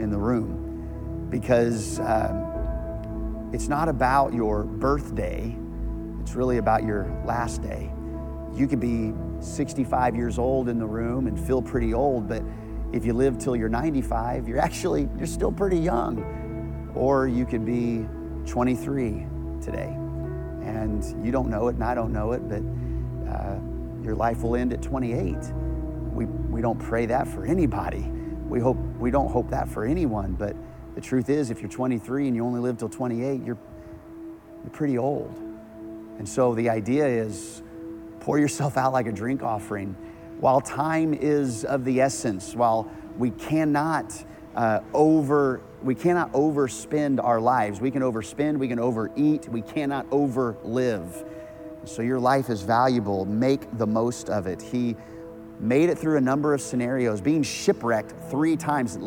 in 0.02 0.10
the 0.10 0.18
room 0.18 1.30
because 1.30 2.02
um, 2.02 3.50
it's 3.54 3.70
not 3.70 3.88
about 3.88 4.34
your 4.34 4.66
birthday, 4.66 5.56
it's 6.20 6.36
really 6.36 6.58
about 6.58 6.84
your 6.84 7.10
last 7.24 7.64
day. 7.64 7.90
You 8.54 8.68
could 8.68 8.82
be 8.82 9.14
65 9.40 10.18
years 10.18 10.38
old 10.38 10.68
in 10.68 10.80
the 10.80 10.86
room 10.86 11.28
and 11.28 11.40
feel 11.40 11.62
pretty 11.62 11.94
old, 11.94 12.28
but 12.28 12.44
if 12.92 13.06
you 13.06 13.14
live 13.14 13.38
till 13.38 13.56
you're 13.56 13.70
95, 13.70 14.50
you're 14.50 14.60
actually 14.62 15.08
you're 15.18 15.28
still 15.28 15.54
pretty 15.54 15.80
young. 15.80 16.92
Or 16.94 17.26
you 17.26 17.46
could 17.46 17.66
be 17.66 18.06
23 18.48 19.26
today 19.62 19.98
and 20.68 21.26
you 21.26 21.32
don't 21.32 21.50
know 21.50 21.70
it, 21.70 21.76
and 21.76 21.84
I 21.84 21.96
don't 21.96 22.12
know 22.12 22.34
it, 22.34 22.48
but 22.48 22.62
uh, 23.32 23.60
your 24.04 24.16
life 24.16 24.42
will 24.44 24.56
end 24.56 24.74
at 24.74 24.82
28. 24.82 25.36
We, 26.12 26.26
we 26.26 26.62
don't 26.62 26.80
pray 26.80 27.06
that 27.06 27.28
for 27.28 27.46
anybody. 27.46 28.12
We, 28.48 28.60
hope, 28.60 28.78
we 29.00 29.12
don't 29.12 29.32
hope 29.32 29.50
that 29.50 29.70
for 29.70 29.86
anyone, 29.86 30.34
but 30.34 30.56
the 30.96 31.02
truth 31.02 31.30
is, 31.30 31.52
if 31.52 31.62
you're 31.62 31.70
23 31.70 32.28
and 32.28 32.36
you 32.36 32.46
only 32.46 32.60
live 32.60 32.78
till 32.78 32.90
28, 32.90 33.44
you're, 33.44 33.58
you're 34.64 34.72
pretty 34.72 34.98
old. 34.98 35.38
And 36.18 36.28
so 36.28 36.54
the 36.54 36.70
idea 36.70 37.06
is 37.06 37.62
pour 38.20 38.40
yourself 38.40 38.78
out 38.78 38.92
like 38.94 39.08
a 39.08 39.12
drink 39.12 39.44
offering. 39.44 39.96
While 40.40 40.60
time 40.62 41.14
is 41.14 41.64
of 41.64 41.86
the 41.86 42.02
essence, 42.02 42.56
while 42.56 42.92
we 43.18 43.32
cannot 43.32 44.14
uh, 44.58 44.82
over, 44.92 45.62
we 45.84 45.94
cannot 45.94 46.34
overspend 46.34 47.24
our 47.24 47.40
lives. 47.40 47.80
We 47.80 47.92
can 47.92 48.02
overspend, 48.02 48.58
we 48.58 48.68
can 48.68 48.80
overeat, 48.80 49.48
we 49.48 49.62
cannot 49.62 50.10
overlive. 50.10 51.24
So 51.86 52.02
your 52.02 52.20
life 52.20 52.50
is 52.50 52.64
valuable. 52.64 53.24
Make 53.26 53.78
the 53.78 53.86
most 53.86 54.30
of 54.30 54.48
it. 54.48 54.60
He 54.60 54.96
made 55.60 55.90
it 55.90 55.98
through 56.00 56.18
a 56.18 56.22
number 56.22 56.56
of 56.56 56.62
scenarios, 56.62 57.22
being 57.22 57.44
shipwrecked 57.44 58.16
three 58.32 58.58
times, 58.58 58.98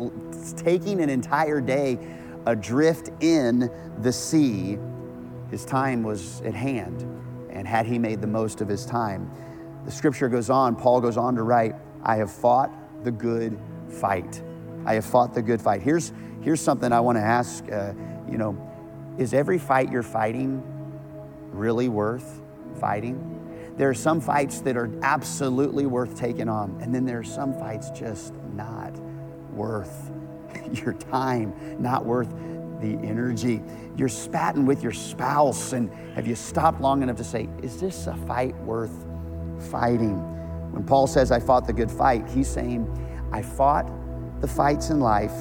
taking 0.55 1.01
an 1.01 1.09
entire 1.09 1.59
day 1.59 1.99
adrift 2.45 3.09
in 3.19 3.69
the 3.99 4.11
sea. 4.11 4.77
His 5.49 5.65
time 5.65 6.01
was 6.01 6.41
at 6.41 6.53
hand. 6.53 7.01
And 7.49 7.67
had 7.67 7.85
he 7.85 7.99
made 7.99 8.21
the 8.21 8.27
most 8.27 8.61
of 8.61 8.69
his 8.69 8.85
time, 8.85 9.29
the 9.83 9.91
scripture 9.91 10.29
goes 10.29 10.49
on, 10.49 10.77
Paul 10.77 11.01
goes 11.01 11.17
on 11.17 11.35
to 11.35 11.43
write, 11.43 11.75
I 12.03 12.15
have 12.15 12.31
fought 12.31 12.71
the 13.03 13.11
good 13.11 13.59
fight. 13.89 14.41
I 14.85 14.95
have 14.95 15.05
fought 15.05 15.33
the 15.33 15.41
good 15.41 15.61
fight. 15.61 15.81
Here's, 15.81 16.11
here's 16.41 16.61
something 16.61 16.91
I 16.91 16.99
want 16.99 17.17
to 17.17 17.23
ask 17.23 17.63
uh, 17.71 17.93
you 18.31 18.37
know, 18.37 18.57
is 19.17 19.33
every 19.33 19.59
fight 19.59 19.91
you're 19.91 20.03
fighting 20.03 20.63
really 21.51 21.89
worth 21.89 22.41
fighting? 22.79 23.27
There 23.77 23.89
are 23.89 23.93
some 23.93 24.21
fights 24.21 24.61
that 24.61 24.77
are 24.77 24.89
absolutely 25.01 25.85
worth 25.85 26.17
taking 26.17 26.49
on, 26.49 26.77
and 26.81 26.93
then 26.93 27.05
there 27.05 27.19
are 27.19 27.23
some 27.23 27.53
fights 27.53 27.89
just 27.91 28.33
not 28.53 28.97
worth 29.53 30.11
your 30.71 30.93
time, 30.93 31.53
not 31.79 32.05
worth 32.05 32.29
the 32.79 32.97
energy. 33.03 33.61
You're 33.97 34.09
spatting 34.09 34.65
with 34.65 34.81
your 34.81 34.91
spouse, 34.91 35.73
and 35.73 35.91
have 36.15 36.25
you 36.25 36.35
stopped 36.35 36.81
long 36.81 37.03
enough 37.03 37.17
to 37.17 37.23
say, 37.23 37.49
Is 37.61 37.79
this 37.79 38.07
a 38.07 38.15
fight 38.27 38.55
worth 38.61 39.05
fighting? 39.71 40.17
When 40.71 40.83
Paul 40.83 41.05
says, 41.05 41.31
I 41.31 41.39
fought 41.39 41.67
the 41.67 41.73
good 41.73 41.91
fight, 41.91 42.27
he's 42.29 42.49
saying, 42.49 42.87
I 43.31 43.41
fought 43.41 43.89
the 44.41 44.47
fights 44.47 44.89
in 44.89 44.99
life 44.99 45.33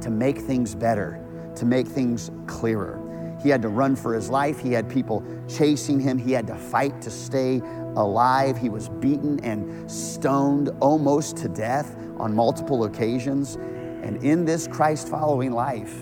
to 0.00 0.10
make 0.10 0.38
things 0.38 0.74
better, 0.74 1.22
to 1.54 1.64
make 1.64 1.86
things 1.86 2.30
clearer. 2.46 3.02
He 3.42 3.50
had 3.50 3.62
to 3.62 3.68
run 3.68 3.94
for 3.94 4.14
his 4.14 4.30
life. 4.30 4.58
He 4.58 4.72
had 4.72 4.88
people 4.88 5.22
chasing 5.46 6.00
him. 6.00 6.18
He 6.18 6.32
had 6.32 6.46
to 6.46 6.56
fight 6.56 7.00
to 7.02 7.10
stay 7.10 7.60
alive. 7.94 8.56
He 8.56 8.68
was 8.70 8.88
beaten 8.88 9.38
and 9.44 9.90
stoned 9.90 10.70
almost 10.80 11.36
to 11.38 11.48
death 11.48 11.96
on 12.18 12.34
multiple 12.34 12.84
occasions. 12.84 13.56
And 13.56 14.22
in 14.22 14.44
this 14.44 14.66
Christ 14.66 15.08
following 15.08 15.52
life, 15.52 15.94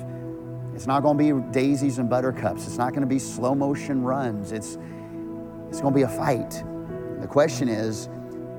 it's 0.74 0.86
not 0.86 1.02
going 1.02 1.18
to 1.18 1.40
be 1.40 1.52
daisies 1.52 1.98
and 1.98 2.08
buttercups. 2.08 2.66
It's 2.66 2.78
not 2.78 2.90
going 2.90 3.02
to 3.02 3.06
be 3.06 3.18
slow 3.18 3.54
motion 3.54 4.02
runs. 4.02 4.52
It's, 4.52 4.78
it's 5.68 5.80
going 5.80 5.92
to 5.92 5.96
be 5.96 6.02
a 6.02 6.08
fight. 6.08 6.62
The 7.20 7.28
question 7.28 7.68
is, 7.68 8.08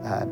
uh, 0.03 0.25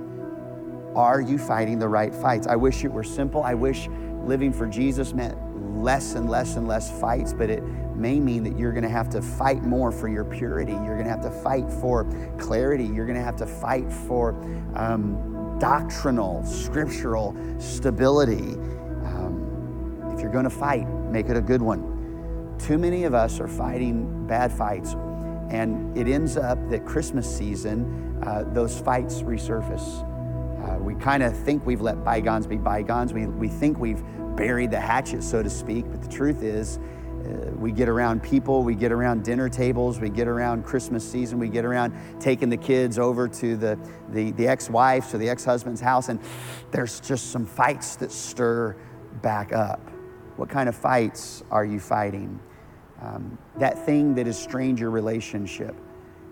are 0.95 1.21
you 1.21 1.37
fighting 1.37 1.79
the 1.79 1.87
right 1.87 2.13
fights? 2.13 2.47
I 2.47 2.55
wish 2.55 2.83
it 2.83 2.91
were 2.91 3.03
simple. 3.03 3.43
I 3.43 3.53
wish 3.53 3.89
living 4.23 4.53
for 4.53 4.67
Jesus 4.67 5.13
meant 5.13 5.37
less 5.81 6.15
and 6.15 6.29
less 6.29 6.55
and 6.55 6.67
less 6.67 6.89
fights, 6.99 7.33
but 7.33 7.49
it 7.49 7.63
may 7.95 8.19
mean 8.19 8.43
that 8.43 8.57
you're 8.57 8.71
going 8.71 8.83
to 8.83 8.89
have 8.89 9.09
to 9.09 9.21
fight 9.21 9.63
more 9.63 9.91
for 9.91 10.07
your 10.07 10.23
purity. 10.23 10.71
You're 10.71 10.95
going 10.95 11.05
to 11.05 11.11
have 11.11 11.21
to 11.21 11.31
fight 11.31 11.69
for 11.69 12.05
clarity. 12.39 12.85
You're 12.85 13.05
going 13.05 13.17
to 13.17 13.23
have 13.23 13.35
to 13.37 13.45
fight 13.45 13.91
for 13.91 14.31
um, 14.75 15.57
doctrinal, 15.59 16.45
scriptural 16.45 17.35
stability. 17.59 18.53
Um, 19.05 20.11
if 20.13 20.21
you're 20.21 20.31
going 20.31 20.45
to 20.45 20.49
fight, 20.49 20.87
make 20.87 21.29
it 21.29 21.37
a 21.37 21.41
good 21.41 21.61
one. 21.61 22.55
Too 22.59 22.77
many 22.77 23.03
of 23.03 23.13
us 23.13 23.39
are 23.39 23.47
fighting 23.47 24.27
bad 24.27 24.51
fights, 24.51 24.93
and 25.49 25.97
it 25.97 26.07
ends 26.07 26.37
up 26.37 26.57
that 26.69 26.85
Christmas 26.85 27.29
season, 27.37 28.21
uh, 28.25 28.45
those 28.53 28.79
fights 28.79 29.21
resurface. 29.21 30.09
Uh, 30.63 30.77
we 30.77 30.95
kind 30.95 31.23
of 31.23 31.37
think 31.37 31.65
we've 31.65 31.81
let 31.81 32.03
bygones 32.03 32.47
be 32.47 32.57
bygones. 32.57 33.11
We, 33.11 33.25
we 33.25 33.49
think 33.49 33.79
we've 33.79 34.03
buried 34.35 34.71
the 34.71 34.79
hatchet, 34.79 35.23
so 35.23 35.43
to 35.43 35.49
speak, 35.49 35.85
but 35.89 36.01
the 36.01 36.07
truth 36.07 36.41
is, 36.41 36.79
uh, 37.23 37.51
we 37.55 37.71
get 37.71 37.87
around 37.87 38.21
people, 38.21 38.63
we 38.63 38.75
get 38.75 38.91
around 38.91 39.23
dinner 39.23 39.47
tables, 39.47 39.99
we 39.99 40.09
get 40.09 40.27
around 40.27 40.65
Christmas 40.65 41.09
season, 41.09 41.39
we 41.39 41.47
get 41.47 41.63
around 41.63 41.93
taking 42.19 42.49
the 42.49 42.57
kids 42.57 42.99
over 42.99 43.27
to 43.27 43.55
the, 43.55 43.79
the, 44.09 44.31
the 44.31 44.47
ex 44.47 44.69
wife's 44.69 45.13
or 45.13 45.17
the 45.17 45.29
ex 45.29 45.45
husband's 45.45 45.81
house, 45.81 46.09
and 46.09 46.19
there's 46.71 46.99
just 46.99 47.31
some 47.31 47.45
fights 47.45 47.95
that 47.97 48.11
stir 48.11 48.75
back 49.21 49.53
up. 49.53 49.89
What 50.35 50.49
kind 50.49 50.67
of 50.67 50.75
fights 50.75 51.43
are 51.51 51.63
you 51.63 51.79
fighting? 51.79 52.39
Um, 53.01 53.37
that 53.57 53.85
thing 53.85 54.15
that 54.15 54.25
has 54.25 54.41
strained 54.41 54.79
your 54.79 54.89
relationship, 54.89 55.75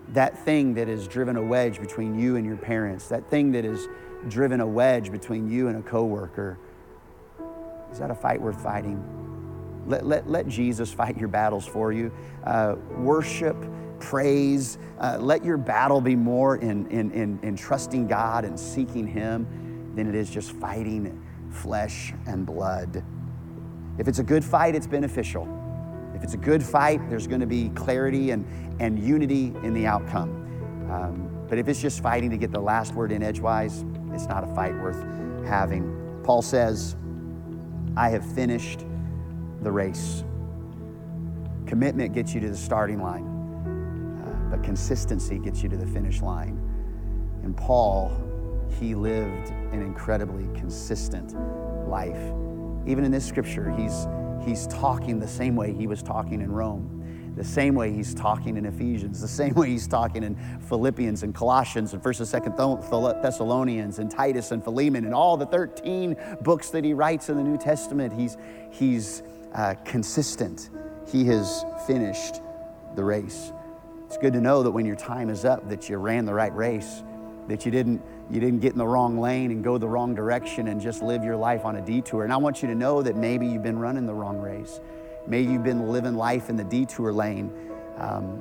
that 0.08 0.38
thing 0.38 0.74
that 0.74 0.88
has 0.88 1.06
driven 1.06 1.36
a 1.36 1.42
wedge 1.42 1.80
between 1.80 2.18
you 2.18 2.36
and 2.36 2.44
your 2.44 2.56
parents, 2.56 3.08
that 3.08 3.30
thing 3.30 3.52
that 3.52 3.64
has 3.64 3.86
driven 4.28 4.60
a 4.60 4.66
wedge 4.66 5.10
between 5.10 5.50
you 5.50 5.68
and 5.68 5.78
a 5.78 5.82
coworker. 5.82 6.58
Is 7.90 7.98
that 7.98 8.10
a 8.10 8.14
fight 8.14 8.40
worth 8.40 8.62
fighting? 8.62 9.02
Let, 9.86 10.06
let, 10.06 10.30
let 10.30 10.48
Jesus 10.48 10.92
fight 10.92 11.16
your 11.16 11.28
battles 11.28 11.66
for 11.66 11.92
you. 11.92 12.12
Uh, 12.44 12.76
worship, 12.96 13.56
praise. 13.98 14.78
Uh, 14.98 15.18
let 15.20 15.44
your 15.44 15.56
battle 15.56 16.00
be 16.00 16.16
more 16.16 16.56
in, 16.56 16.86
in, 16.88 17.10
in, 17.10 17.38
in 17.42 17.56
trusting 17.56 18.06
God 18.06 18.44
and 18.44 18.58
seeking 18.58 19.06
Him 19.06 19.92
than 19.94 20.08
it 20.08 20.14
is 20.14 20.30
just 20.30 20.52
fighting 20.52 21.22
flesh 21.50 22.14
and 22.26 22.46
blood. 22.46 23.04
If 23.98 24.08
it's 24.08 24.20
a 24.20 24.24
good 24.24 24.44
fight, 24.44 24.74
it's 24.74 24.86
beneficial. 24.86 25.46
If 26.14 26.22
it's 26.22 26.34
a 26.34 26.38
good 26.38 26.62
fight, 26.62 27.08
there's 27.10 27.26
going 27.26 27.40
to 27.40 27.46
be 27.46 27.68
clarity 27.70 28.30
and, 28.30 28.46
and 28.80 28.98
unity 28.98 29.52
in 29.62 29.74
the 29.74 29.86
outcome. 29.86 30.30
Um, 30.90 31.46
but 31.48 31.58
if 31.58 31.68
it's 31.68 31.82
just 31.82 32.02
fighting 32.02 32.30
to 32.30 32.36
get 32.38 32.52
the 32.52 32.60
last 32.60 32.94
word 32.94 33.12
in 33.12 33.22
edgewise, 33.22 33.84
it's 34.14 34.26
not 34.26 34.44
a 34.44 34.54
fight 34.54 34.74
worth 34.74 35.02
having. 35.44 36.20
Paul 36.24 36.42
says, 36.42 36.96
I 37.96 38.08
have 38.10 38.24
finished 38.34 38.84
the 39.62 39.70
race. 39.70 40.24
Commitment 41.66 42.14
gets 42.14 42.34
you 42.34 42.40
to 42.40 42.50
the 42.50 42.56
starting 42.56 43.02
line, 43.02 43.24
uh, 44.24 44.50
but 44.50 44.62
consistency 44.62 45.38
gets 45.38 45.62
you 45.62 45.68
to 45.68 45.76
the 45.76 45.86
finish 45.86 46.22
line. 46.22 46.58
And 47.42 47.56
Paul, 47.56 48.12
he 48.78 48.94
lived 48.94 49.50
an 49.72 49.82
incredibly 49.82 50.44
consistent 50.58 51.34
life. 51.88 52.32
Even 52.86 53.04
in 53.04 53.10
this 53.10 53.26
scripture, 53.26 53.70
he's, 53.70 54.06
he's 54.44 54.66
talking 54.68 55.18
the 55.18 55.28
same 55.28 55.56
way 55.56 55.72
he 55.72 55.86
was 55.86 56.02
talking 56.02 56.40
in 56.40 56.50
Rome 56.50 57.01
the 57.36 57.44
same 57.44 57.74
way 57.74 57.92
he's 57.92 58.14
talking 58.14 58.56
in 58.56 58.66
Ephesians, 58.66 59.20
the 59.20 59.28
same 59.28 59.54
way 59.54 59.70
he's 59.70 59.86
talking 59.86 60.22
in 60.22 60.36
Philippians 60.68 61.22
and 61.22 61.34
Colossians 61.34 61.92
and 61.92 62.02
1st 62.02 62.34
and 62.34 62.56
2nd 62.56 63.22
Thessalonians 63.22 63.98
and 63.98 64.10
Titus 64.10 64.50
and 64.50 64.62
Philemon 64.62 65.04
and 65.04 65.14
all 65.14 65.36
the 65.36 65.46
13 65.46 66.16
books 66.42 66.70
that 66.70 66.84
he 66.84 66.94
writes 66.94 67.28
in 67.28 67.36
the 67.36 67.42
New 67.42 67.58
Testament. 67.58 68.12
He's, 68.12 68.36
he's 68.70 69.22
uh, 69.54 69.74
consistent. 69.84 70.70
He 71.10 71.24
has 71.26 71.64
finished 71.86 72.40
the 72.94 73.04
race. 73.04 73.52
It's 74.06 74.18
good 74.18 74.34
to 74.34 74.40
know 74.40 74.62
that 74.62 74.70
when 74.70 74.84
your 74.84 74.96
time 74.96 75.30
is 75.30 75.44
up, 75.44 75.68
that 75.70 75.88
you 75.88 75.96
ran 75.96 76.26
the 76.26 76.34
right 76.34 76.54
race, 76.54 77.02
that 77.48 77.64
you 77.64 77.72
didn't, 77.72 78.02
you 78.30 78.40
didn't 78.40 78.60
get 78.60 78.72
in 78.72 78.78
the 78.78 78.86
wrong 78.86 79.18
lane 79.18 79.50
and 79.50 79.64
go 79.64 79.78
the 79.78 79.88
wrong 79.88 80.14
direction 80.14 80.68
and 80.68 80.80
just 80.80 81.02
live 81.02 81.24
your 81.24 81.36
life 81.36 81.64
on 81.64 81.76
a 81.76 81.80
detour. 81.80 82.24
And 82.24 82.32
I 82.32 82.36
want 82.36 82.62
you 82.62 82.68
to 82.68 82.74
know 82.74 83.02
that 83.02 83.16
maybe 83.16 83.46
you've 83.46 83.62
been 83.62 83.78
running 83.78 84.06
the 84.06 84.14
wrong 84.14 84.38
race. 84.38 84.80
Maybe 85.26 85.52
you've 85.52 85.64
been 85.64 85.88
living 85.88 86.14
life 86.14 86.48
in 86.48 86.56
the 86.56 86.64
detour 86.64 87.12
lane. 87.12 87.52
Um, 87.98 88.40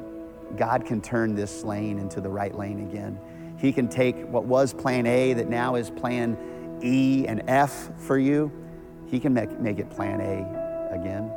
God 0.57 0.85
can 0.85 1.01
turn 1.01 1.35
this 1.35 1.63
lane 1.63 1.99
into 1.99 2.21
the 2.21 2.29
right 2.29 2.55
lane 2.57 2.89
again. 2.89 3.19
He 3.57 3.71
can 3.71 3.87
take 3.87 4.15
what 4.27 4.45
was 4.45 4.73
plan 4.73 5.05
A 5.05 5.33
that 5.33 5.47
now 5.47 5.75
is 5.75 5.89
plan 5.89 6.79
E 6.83 7.25
and 7.27 7.43
F 7.47 7.91
for 7.97 8.17
you, 8.17 8.51
He 9.07 9.19
can 9.19 9.33
make, 9.33 9.59
make 9.59 9.77
it 9.79 9.89
plan 9.89 10.19
A 10.19 10.93
again. 10.93 11.31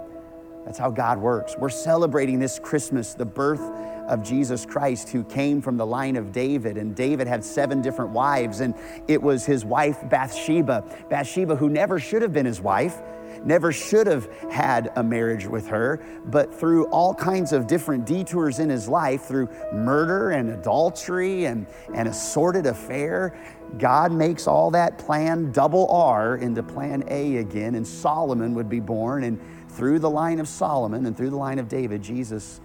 That's 0.65 0.79
how 0.79 0.91
God 0.91 1.19
works. 1.19 1.55
We're 1.59 1.69
celebrating 1.69 2.39
this 2.39 2.59
Christmas 2.59 3.13
the 3.13 3.27
birth 3.27 3.61
of 4.09 4.23
Jesus 4.23 4.65
Christ, 4.65 5.11
who 5.11 5.23
came 5.25 5.61
from 5.61 5.77
the 5.77 5.85
line 5.85 6.17
of 6.17 6.33
David. 6.33 6.79
And 6.79 6.97
David 6.97 7.27
had 7.27 7.45
seven 7.45 7.83
different 7.83 8.13
wives, 8.13 8.61
and 8.61 8.75
it 9.07 9.23
was 9.23 9.45
his 9.45 9.65
wife 9.65 9.99
Bathsheba. 10.09 10.85
Bathsheba, 11.11 11.57
who 11.57 11.69
never 11.69 11.99
should 11.99 12.23
have 12.23 12.33
been 12.33 12.47
his 12.47 12.63
wife, 12.63 13.03
never 13.45 13.73
should 13.73 14.07
have 14.07 14.31
had 14.51 14.93
a 14.97 15.03
marriage 15.03 15.47
with 15.47 15.69
her, 15.69 16.05
but 16.27 16.55
through 16.55 16.87
all 16.87 17.15
kinds 17.15 17.53
of 17.53 17.67
different 17.67 18.07
detours 18.07 18.59
in 18.59 18.69
his 18.69 18.89
life, 18.89 19.23
through 19.25 19.49
murder 19.73 20.31
and 20.31 20.51
adultery 20.51 21.45
and, 21.45 21.67
and 21.95 22.09
assorted 22.09 22.67
affair, 22.67 23.37
God 23.79 24.13
makes 24.13 24.47
all 24.47 24.71
that 24.73 24.99
plan 24.99 25.53
double 25.53 25.89
R 25.91 26.37
into 26.37 26.63
plan 26.63 27.05
A 27.09 27.37
again, 27.37 27.75
and 27.75 27.87
Solomon 27.87 28.55
would 28.55 28.69
be 28.69 28.81
born. 28.81 29.25
And 29.25 29.41
through 29.71 29.99
the 29.99 30.11
line 30.11 30.39
of 30.41 30.49
Solomon 30.49 31.07
and 31.07 31.17
through 31.17 31.31
the 31.31 31.37
line 31.37 31.59
of 31.59 31.69
David, 31.69 32.03
Jesus 32.03 32.61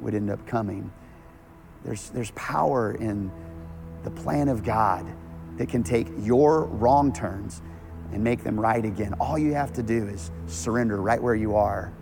would 0.00 0.14
end 0.14 0.30
up 0.30 0.46
coming. 0.46 0.90
There's, 1.84 2.08
there's 2.10 2.30
power 2.32 2.92
in 2.92 3.30
the 4.04 4.10
plan 4.10 4.48
of 4.48 4.64
God 4.64 5.06
that 5.58 5.68
can 5.68 5.82
take 5.82 6.08
your 6.18 6.64
wrong 6.64 7.12
turns 7.12 7.60
and 8.14 8.22
make 8.22 8.44
them 8.44 8.58
right 8.58 8.84
again. 8.84 9.12
All 9.14 9.36
you 9.36 9.52
have 9.54 9.72
to 9.74 9.82
do 9.82 10.06
is 10.06 10.30
surrender 10.46 11.02
right 11.02 11.22
where 11.22 11.34
you 11.34 11.56
are, 11.56 11.92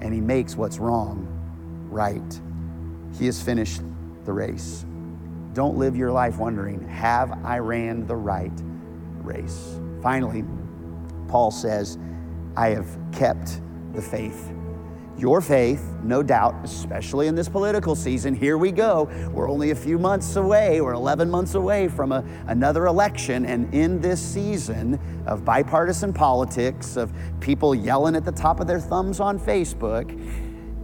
and 0.00 0.12
He 0.12 0.20
makes 0.20 0.56
what's 0.56 0.78
wrong 0.78 1.26
right. 1.90 2.40
He 3.18 3.26
has 3.26 3.40
finished 3.42 3.82
the 4.24 4.32
race. 4.32 4.84
Don't 5.52 5.76
live 5.76 5.96
your 5.96 6.12
life 6.12 6.38
wondering, 6.38 6.86
have 6.88 7.44
I 7.44 7.58
ran 7.58 8.06
the 8.06 8.16
right 8.16 8.52
race? 9.22 9.78
Finally, 10.02 10.44
Paul 11.28 11.50
says, 11.50 11.98
I 12.56 12.68
have 12.70 12.98
kept 13.12 13.60
the 13.92 14.02
faith. 14.02 14.52
Your 15.20 15.42
faith, 15.42 15.84
no 16.02 16.22
doubt, 16.22 16.54
especially 16.64 17.26
in 17.26 17.34
this 17.34 17.46
political 17.46 17.94
season, 17.94 18.34
here 18.34 18.56
we 18.56 18.72
go. 18.72 19.04
We're 19.34 19.50
only 19.50 19.70
a 19.70 19.74
few 19.74 19.98
months 19.98 20.36
away, 20.36 20.80
we're 20.80 20.94
11 20.94 21.30
months 21.30 21.52
away 21.56 21.88
from 21.88 22.10
a, 22.10 22.24
another 22.46 22.86
election. 22.86 23.44
And 23.44 23.72
in 23.74 24.00
this 24.00 24.18
season 24.18 24.98
of 25.26 25.44
bipartisan 25.44 26.14
politics, 26.14 26.96
of 26.96 27.12
people 27.38 27.74
yelling 27.74 28.16
at 28.16 28.24
the 28.24 28.32
top 28.32 28.60
of 28.60 28.66
their 28.66 28.80
thumbs 28.80 29.20
on 29.20 29.38
Facebook, 29.38 30.08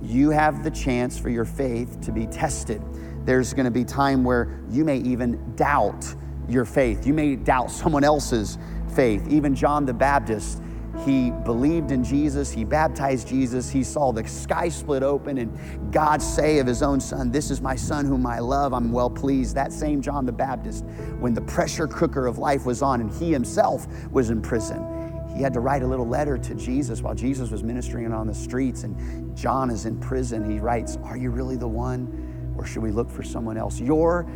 you 0.03 0.29
have 0.29 0.62
the 0.62 0.70
chance 0.70 1.18
for 1.18 1.31
your 1.31 1.46
faith 1.46 1.99
to 2.03 2.12
be 2.12 2.27
tested. 2.27 2.83
There's 3.25 3.55
going 3.55 3.64
to 3.64 3.70
be 3.70 3.85
time 3.85 4.22
where 4.22 4.61
you 4.68 4.85
may 4.85 4.99
even 4.99 5.57
doubt 5.57 6.14
your 6.46 6.66
faith. 6.66 7.07
You 7.07 7.14
may 7.14 7.37
doubt 7.37 7.70
someone 7.70 8.05
else's 8.05 8.59
faith. 8.94 9.27
Even 9.29 9.55
John 9.55 9.87
the 9.87 9.94
Baptist 9.94 10.61
he 11.05 11.31
believed 11.31 11.91
in 11.93 12.03
Jesus, 12.03 12.51
he 12.51 12.65
baptized 12.65 13.29
Jesus, 13.29 13.71
he 13.71 13.85
saw 13.85 14.13
the 14.13 14.27
sky 14.27 14.69
split 14.69 15.03
open 15.03 15.39
and 15.39 15.93
God 15.93 16.23
say 16.23 16.59
of 16.59 16.67
his 16.67 16.83
own 16.83 17.01
son, 17.01 17.31
This 17.31 17.51
is 17.51 17.61
my 17.61 17.77
son 17.77 18.07
whom 18.07 18.27
I 18.27 18.39
love, 18.39 18.73
I'm 18.73 18.91
well 18.91 19.11
pleased. 19.11 19.55
That 19.55 19.73
same 19.73 20.01
John 20.01 20.27
the 20.27 20.33
Baptist, 20.33 20.85
when 21.19 21.35
the 21.35 21.43
pressure 21.43 21.87
cooker 21.87 22.27
of 22.27 22.39
life 22.39 22.65
was 22.65 22.83
on 22.83 23.01
and 23.01 23.13
he 23.13 23.33
himself 23.33 23.87
was 24.11 24.31
in 24.31 24.41
prison, 24.41 24.97
he 25.37 25.43
had 25.43 25.53
to 25.53 25.61
write 25.61 25.83
a 25.83 25.87
little 25.87 26.09
letter 26.09 26.39
to 26.39 26.55
Jesus 26.55 27.03
while 27.03 27.15
Jesus 27.15 27.51
was 27.51 27.63
ministering 27.63 28.11
on 28.13 28.27
the 28.27 28.35
streets 28.35 28.85
and 28.85 29.37
John 29.37 29.71
is 29.71 29.85
in 29.85 30.01
prison. 30.01 30.51
He 30.51 30.59
writes, 30.59 30.97
Are 31.05 31.17
you 31.17 31.31
really 31.31 31.57
the 31.57 31.69
one 31.69 32.55
or 32.57 32.65
should 32.65 32.83
we 32.83 32.91
look 32.91 33.11
for 33.11 33.23
someone 33.23 33.59
else? 33.59 33.79
Your 33.79 34.27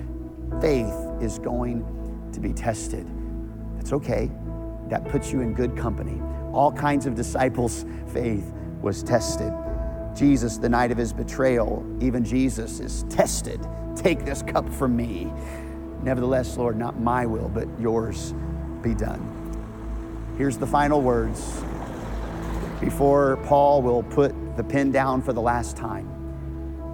faith 0.61 0.95
is 1.23 1.39
going 1.39 2.31
to 2.33 2.41
be 2.41 2.53
tested. 2.53 3.07
It's 3.79 3.95
okay. 3.95 4.31
That 4.89 5.09
puts 5.09 5.33
you 5.33 5.41
in 5.41 5.55
good 5.55 5.77
company 5.77 6.21
all 6.53 6.73
kinds 6.73 7.07
of 7.07 7.15
disciples' 7.15 7.85
faith 8.13 8.53
was 8.81 9.03
tested. 9.03 9.53
Jesus, 10.17 10.57
the 10.59 10.69
night 10.69 10.91
of 10.91 10.99
his 10.99 11.13
betrayal, 11.13 11.85
even 12.01 12.25
Jesus 12.25 12.81
is 12.81 13.05
tested. 13.09 13.61
Take 13.97 14.25
this 14.25 14.43
cup 14.43 14.69
from 14.69 14.97
me. 14.97 15.33
Nevertheless, 16.03 16.57
Lord, 16.57 16.77
not 16.77 16.99
my 16.99 17.27
will, 17.27 17.49
but 17.49 17.69
yours 17.79 18.35
be 18.83 18.95
done. 18.95 19.37
Here's 20.37 20.57
the 20.57 20.67
final 20.67 21.03
words 21.03 21.63
before 22.81 23.37
Paul 23.45 23.83
will 23.83 24.03
put 24.03 24.35
the 24.57 24.65
pen 24.65 24.91
down 24.91 25.21
for 25.21 25.33
the 25.33 25.41
last 25.41 25.77
time, 25.77 26.07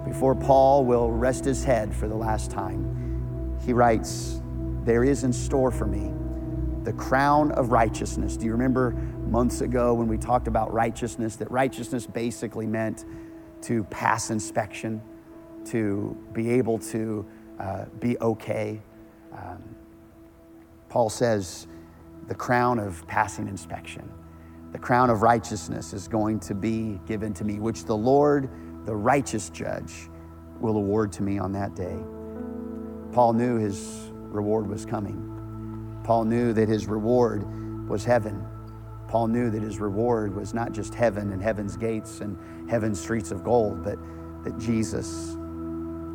before 0.05 0.35
Paul 0.35 0.83
will 0.85 1.11
rest 1.11 1.45
his 1.45 1.63
head 1.63 1.95
for 1.95 2.07
the 2.07 2.15
last 2.15 2.51
time. 2.51 3.57
He 3.65 3.73
writes, 3.73 4.41
There 4.83 5.03
is 5.03 5.23
in 5.23 5.31
store 5.31 5.71
for 5.71 5.85
me 5.85 6.13
the 6.83 6.93
crown 6.93 7.51
of 7.51 7.71
righteousness. 7.71 8.37
Do 8.37 8.45
you 8.45 8.53
remember 8.53 8.95
months 9.29 9.61
ago 9.61 9.93
when 9.93 10.07
we 10.07 10.17
talked 10.17 10.47
about 10.47 10.73
righteousness? 10.73 11.35
That 11.37 11.49
righteousness 11.51 12.05
basically 12.05 12.65
meant 12.65 13.05
to 13.63 13.83
pass 13.85 14.29
inspection, 14.29 15.01
to 15.65 16.17
be 16.33 16.49
able 16.51 16.79
to 16.79 17.25
uh, 17.59 17.85
be 17.99 18.17
okay. 18.19 18.81
Um, 19.33 19.63
Paul 20.89 21.09
says 21.09 21.67
the 22.27 22.35
crown 22.35 22.79
of 22.79 23.05
passing 23.07 23.47
inspection, 23.47 24.09
the 24.71 24.79
crown 24.79 25.09
of 25.09 25.21
righteousness 25.21 25.93
is 25.93 26.07
going 26.07 26.39
to 26.41 26.53
be 26.53 26.99
given 27.05 27.33
to 27.35 27.43
me, 27.43 27.59
which 27.59 27.85
the 27.85 27.95
Lord, 27.95 28.49
the 28.85 28.95
righteous 28.95 29.49
judge, 29.49 30.09
will 30.59 30.77
award 30.77 31.11
to 31.13 31.23
me 31.23 31.39
on 31.39 31.51
that 31.53 31.75
day. 31.75 31.97
Paul 33.11 33.33
knew 33.33 33.57
his 33.57 34.11
reward 34.13 34.67
was 34.67 34.85
coming. 34.85 36.01
Paul 36.03 36.25
knew 36.25 36.53
that 36.53 36.67
his 36.67 36.87
reward 36.87 37.45
was 37.89 38.03
heaven. 38.03 38.45
Paul 39.07 39.27
knew 39.27 39.49
that 39.49 39.61
his 39.61 39.79
reward 39.79 40.35
was 40.35 40.53
not 40.53 40.71
just 40.71 40.93
heaven 40.93 41.31
and 41.31 41.41
heaven's 41.41 41.77
gates 41.77 42.21
and 42.21 42.37
heaven's 42.69 42.99
streets 42.99 43.31
of 43.31 43.43
gold, 43.43 43.83
but 43.83 43.97
that 44.43 44.57
Jesus, 44.59 45.37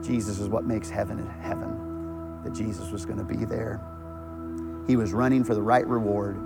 Jesus 0.07 0.39
is 0.39 0.49
what 0.49 0.65
makes 0.65 0.91
heaven 0.91 1.27
heaven, 1.41 2.43
that 2.45 2.53
Jesus 2.53 2.91
was 2.91 3.05
going 3.07 3.19
to 3.19 3.25
be 3.25 3.45
there. 3.45 3.81
He 4.87 4.97
was 4.97 5.13
running 5.13 5.45
for 5.45 5.55
the 5.55 5.63
right 5.63 5.87
reward 5.87 6.37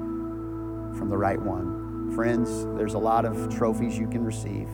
from 0.96 1.09
the 1.09 1.16
right 1.16 1.40
one. 1.40 2.14
Friends, 2.14 2.64
there's 2.76 2.94
a 2.94 2.98
lot 2.98 3.24
of 3.24 3.54
trophies 3.54 3.98
you 3.98 4.06
can 4.06 4.24
receive. 4.24 4.68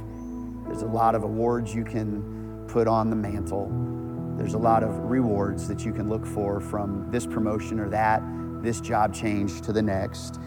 There's 0.66 0.82
a 0.82 0.86
lot 0.86 1.14
of 1.14 1.22
awards 1.22 1.74
you 1.74 1.84
can 1.84 2.64
put 2.68 2.86
on 2.86 3.10
the 3.10 3.16
mantle. 3.16 3.70
There's 4.36 4.54
a 4.54 4.58
lot 4.58 4.82
of 4.82 4.96
rewards 4.98 5.68
that 5.68 5.84
you 5.84 5.92
can 5.92 6.08
look 6.08 6.26
for 6.26 6.60
from 6.60 7.10
this 7.10 7.26
promotion 7.26 7.80
or 7.80 7.88
that 7.90 8.22
this 8.62 8.80
job 8.80 9.14
change 9.14 9.60
to 9.62 9.72
the 9.72 9.82
next. 9.82 10.38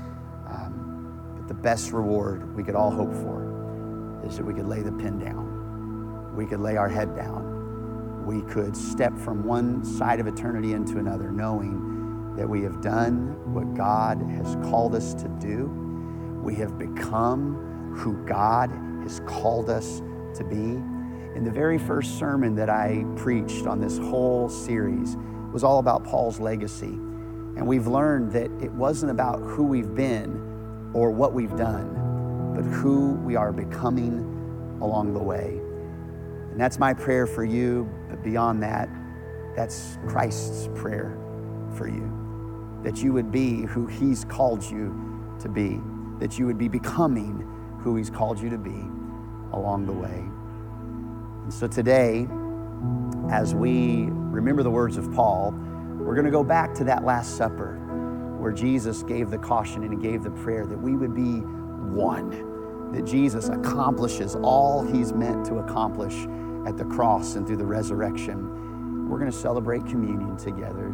The 1.48 1.54
best 1.54 1.92
reward 1.92 2.56
we 2.56 2.64
could 2.64 2.76
all 2.76 2.92
hope 2.92 3.14
for 3.14 4.22
is 4.26 4.38
that 4.38 4.46
we 4.46 4.54
could 4.54 4.68
lay 4.68 4.82
the 4.82 4.92
pen 4.92 5.20
down. 5.20 6.36
We 6.36 6.46
could 6.46 6.60
lay 6.60 6.76
our 6.76 6.90
head 6.90 7.16
down. 7.16 8.26
We 8.26 8.42
could 8.52 8.76
step 8.76 9.16
from 9.20 9.44
one 9.44 9.86
side 9.86 10.20
of 10.20 10.26
eternity 10.26 10.74
into 10.74 10.98
another, 10.98 11.32
knowing 11.32 12.34
that 12.36 12.50
we 12.50 12.64
have 12.64 12.82
done 12.82 13.54
what 13.54 13.76
God 13.76 14.22
has 14.32 14.56
called 14.70 14.96
us 14.96 15.14
to 15.14 15.28
do. 15.40 15.68
We 16.44 16.56
have 16.56 16.80
become 16.80 17.94
who 17.96 18.26
God 18.26 18.72
has 19.04 19.22
called 19.28 19.70
us 19.70 20.02
to 20.36 20.44
be. 20.44 20.82
In 21.36 21.44
the 21.44 21.52
very 21.52 21.78
first 21.78 22.18
sermon 22.18 22.56
that 22.56 22.70
I 22.70 23.06
preached 23.16 23.68
on 23.68 23.80
this 23.80 24.00
whole 24.00 24.50
series 24.50 25.16
was 25.54 25.64
all 25.64 25.78
about 25.80 26.04
Paul's 26.04 26.40
legacy. 26.40 26.98
And 27.56 27.68
we've 27.68 27.88
learned 27.88 28.32
that 28.34 28.52
it 28.62 28.72
wasn't 28.72 29.12
about 29.12 29.40
who 29.42 29.64
we've 29.64 29.94
been 29.94 30.45
or 30.96 31.12
what 31.12 31.34
we've 31.34 31.56
done, 31.58 32.54
but 32.56 32.64
who 32.64 33.16
we 33.16 33.36
are 33.36 33.52
becoming 33.52 34.80
along 34.82 35.14
the 35.14 35.20
way. 35.20 35.60
And 36.52 36.60
that's 36.60 36.80
my 36.80 36.94
prayer 36.94 37.28
for 37.28 37.44
you. 37.44 37.88
But 38.10 38.24
beyond 38.24 38.64
that, 38.64 38.88
that's 39.58 39.98
Christ's 40.08 40.70
prayer 40.74 41.18
for 41.78 41.90
you. 41.90 42.10
That 42.82 43.04
you 43.04 43.12
would 43.12 43.30
be 43.30 43.64
who 43.64 43.88
He's 43.88 44.24
called 44.24 44.64
you 44.64 45.36
to 45.42 45.50
be, 45.50 45.82
that 46.20 46.40
you 46.40 46.46
would 46.46 46.58
be 46.58 46.70
becoming 46.70 47.46
who 47.82 47.98
He's 47.98 48.10
called 48.10 48.40
you 48.40 48.50
to 48.50 48.58
be 48.58 48.86
along 49.52 49.86
the 49.88 49.94
way. 49.94 50.24
And 51.44 51.54
so 51.54 51.68
today, 51.68 52.26
as 53.30 53.54
we 53.54 54.06
remember 54.10 54.64
the 54.64 54.72
words 54.72 54.96
of 54.96 55.14
Paul, 55.14 55.54
we're 56.00 56.16
going 56.16 56.26
to 56.26 56.32
go 56.32 56.44
back 56.44 56.74
to 56.76 56.86
that 56.86 57.04
Last 57.04 57.36
Supper 57.36 57.85
where 58.46 58.54
Jesus 58.54 59.02
gave 59.02 59.32
the 59.32 59.40
caution 59.40 59.82
and 59.82 59.92
he 59.92 60.08
gave 60.08 60.24
the 60.24 60.30
prayer 60.30 60.68
that 60.68 60.80
we 60.80 60.96
would 60.96 61.16
be 61.16 61.40
one, 61.40 62.92
that 62.92 63.04
Jesus 63.04 63.50
accomplishes 63.50 64.36
all 64.36 64.84
he's 64.86 65.14
meant 65.14 65.44
to 65.48 65.56
accomplish 65.56 66.14
at 66.68 66.78
the 66.78 66.86
cross 66.86 67.38
and 67.38 67.48
through 67.48 67.58
the 67.58 67.66
resurrection. 67.66 69.10
We're 69.10 69.18
going 69.18 69.32
to 69.32 69.36
celebrate 69.36 69.88
communion 69.88 70.38
together. 70.38 70.94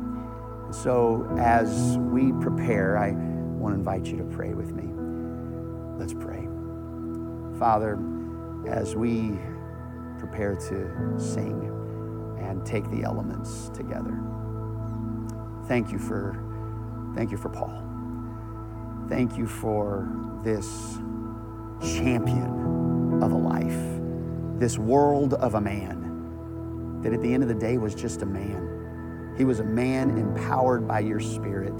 So, 0.72 1.28
as 1.38 1.98
we 1.98 2.32
prepare, 2.32 2.98
I 2.98 3.12
want 3.12 3.76
to 3.76 3.80
invite 3.80 4.06
you 4.06 4.16
to 4.20 4.24
pray 4.24 4.54
with 4.54 4.72
me. 4.72 4.86
Let's 6.00 6.14
pray. 6.14 6.48
Father, 7.60 8.00
as 8.66 8.96
we 8.96 9.38
prepare 10.20 10.56
to 10.56 11.20
sing 11.20 11.68
and 12.40 12.66
take 12.66 12.90
the 12.92 13.04
elements 13.04 13.70
together, 13.74 14.18
thank 15.68 15.92
you 15.92 16.00
for 16.00 16.48
thank 17.16 17.32
you 17.32 17.38
for 17.38 17.50
Paul. 17.50 17.82
Thank 19.10 19.38
you 19.38 19.48
for 19.48 20.10
this 20.44 20.98
champion 21.82 23.20
of 23.22 23.32
a 23.32 23.38
life, 23.38 24.60
this 24.60 24.78
world 24.78 25.34
of 25.36 25.56
a 25.56 25.62
man 25.62 27.00
that 27.02 27.14
at 27.14 27.22
the 27.22 27.34
end 27.34 27.44
of 27.44 27.50
the 27.50 27.56
day 27.56 27.78
was 27.78 27.96
just 27.96 28.22
a 28.22 28.26
man. 28.26 29.34
He 29.38 29.46
was 29.46 29.60
a 29.60 29.64
man 29.64 30.12
empowered 30.12 30.88
by 30.88 31.00
your 31.00 31.20
spirit 31.20 31.78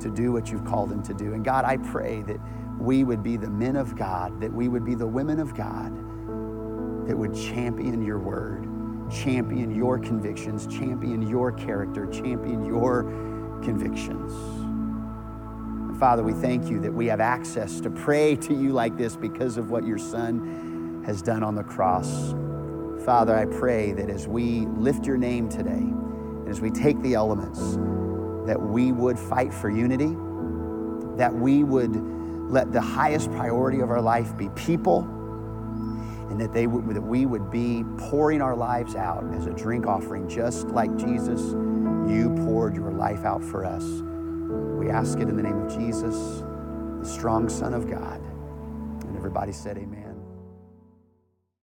to 0.00 0.10
do 0.14 0.32
what 0.32 0.50
you've 0.50 0.64
called 0.64 0.92
him 0.92 1.02
to 1.04 1.14
do. 1.14 1.32
And 1.32 1.44
God, 1.44 1.64
I 1.64 1.78
pray 1.78 2.22
that 2.22 2.38
we 2.78 3.02
would 3.02 3.22
be 3.22 3.36
the 3.36 3.50
men 3.50 3.76
of 3.76 3.96
God, 3.96 4.40
that 4.40 4.52
we 4.52 4.68
would 4.68 4.84
be 4.84 4.94
the 4.94 5.06
women 5.06 5.40
of 5.40 5.54
God 5.54 5.92
that 7.08 7.16
would 7.16 7.34
champion 7.34 8.02
your 8.04 8.18
word, 8.18 8.68
champion 9.10 9.74
your 9.74 9.98
convictions, 9.98 10.66
champion 10.66 11.22
your 11.22 11.50
character, 11.50 12.06
champion 12.06 12.64
your 12.64 13.04
convictions. 13.62 14.67
Father, 15.98 16.22
we 16.22 16.32
thank 16.32 16.70
you 16.70 16.78
that 16.78 16.94
we 16.94 17.06
have 17.06 17.18
access 17.18 17.80
to 17.80 17.90
pray 17.90 18.36
to 18.36 18.54
you 18.54 18.70
like 18.70 18.96
this 18.96 19.16
because 19.16 19.56
of 19.56 19.70
what 19.70 19.84
your 19.84 19.98
Son 19.98 21.02
has 21.04 21.22
done 21.22 21.42
on 21.42 21.56
the 21.56 21.64
cross. 21.64 22.36
Father, 23.04 23.34
I 23.34 23.46
pray 23.46 23.92
that 23.94 24.08
as 24.08 24.28
we 24.28 24.66
lift 24.76 25.06
your 25.06 25.16
name 25.16 25.48
today, 25.48 25.70
and 25.72 26.48
as 26.48 26.60
we 26.60 26.70
take 26.70 27.00
the 27.02 27.14
elements, 27.14 27.58
that 28.46 28.60
we 28.60 28.92
would 28.92 29.18
fight 29.18 29.52
for 29.52 29.68
unity, 29.68 30.14
that 31.16 31.34
we 31.34 31.64
would 31.64 31.96
let 32.48 32.70
the 32.70 32.80
highest 32.80 33.32
priority 33.32 33.80
of 33.80 33.90
our 33.90 34.00
life 34.00 34.36
be 34.36 34.50
people, 34.50 35.00
and 36.30 36.40
that, 36.40 36.52
they 36.52 36.68
would, 36.68 36.94
that 36.94 37.02
we 37.02 37.26
would 37.26 37.50
be 37.50 37.84
pouring 37.96 38.40
our 38.40 38.54
lives 38.54 38.94
out 38.94 39.24
as 39.34 39.46
a 39.46 39.52
drink 39.52 39.88
offering, 39.88 40.28
just 40.28 40.68
like 40.68 40.96
Jesus 40.96 41.40
you 42.08 42.32
poured 42.44 42.76
your 42.76 42.92
life 42.92 43.24
out 43.24 43.42
for 43.42 43.64
us. 43.64 43.84
We 44.48 44.90
ask 44.90 45.18
it 45.18 45.28
in 45.28 45.36
the 45.36 45.42
name 45.42 45.58
of 45.60 45.72
Jesus, 45.76 46.16
the 47.00 47.04
strong 47.06 47.48
Son 47.48 47.74
of 47.74 47.90
God. 47.90 48.20
And 49.06 49.16
Everybody 49.16 49.52
said, 49.52 49.78
Amen. 49.78 50.07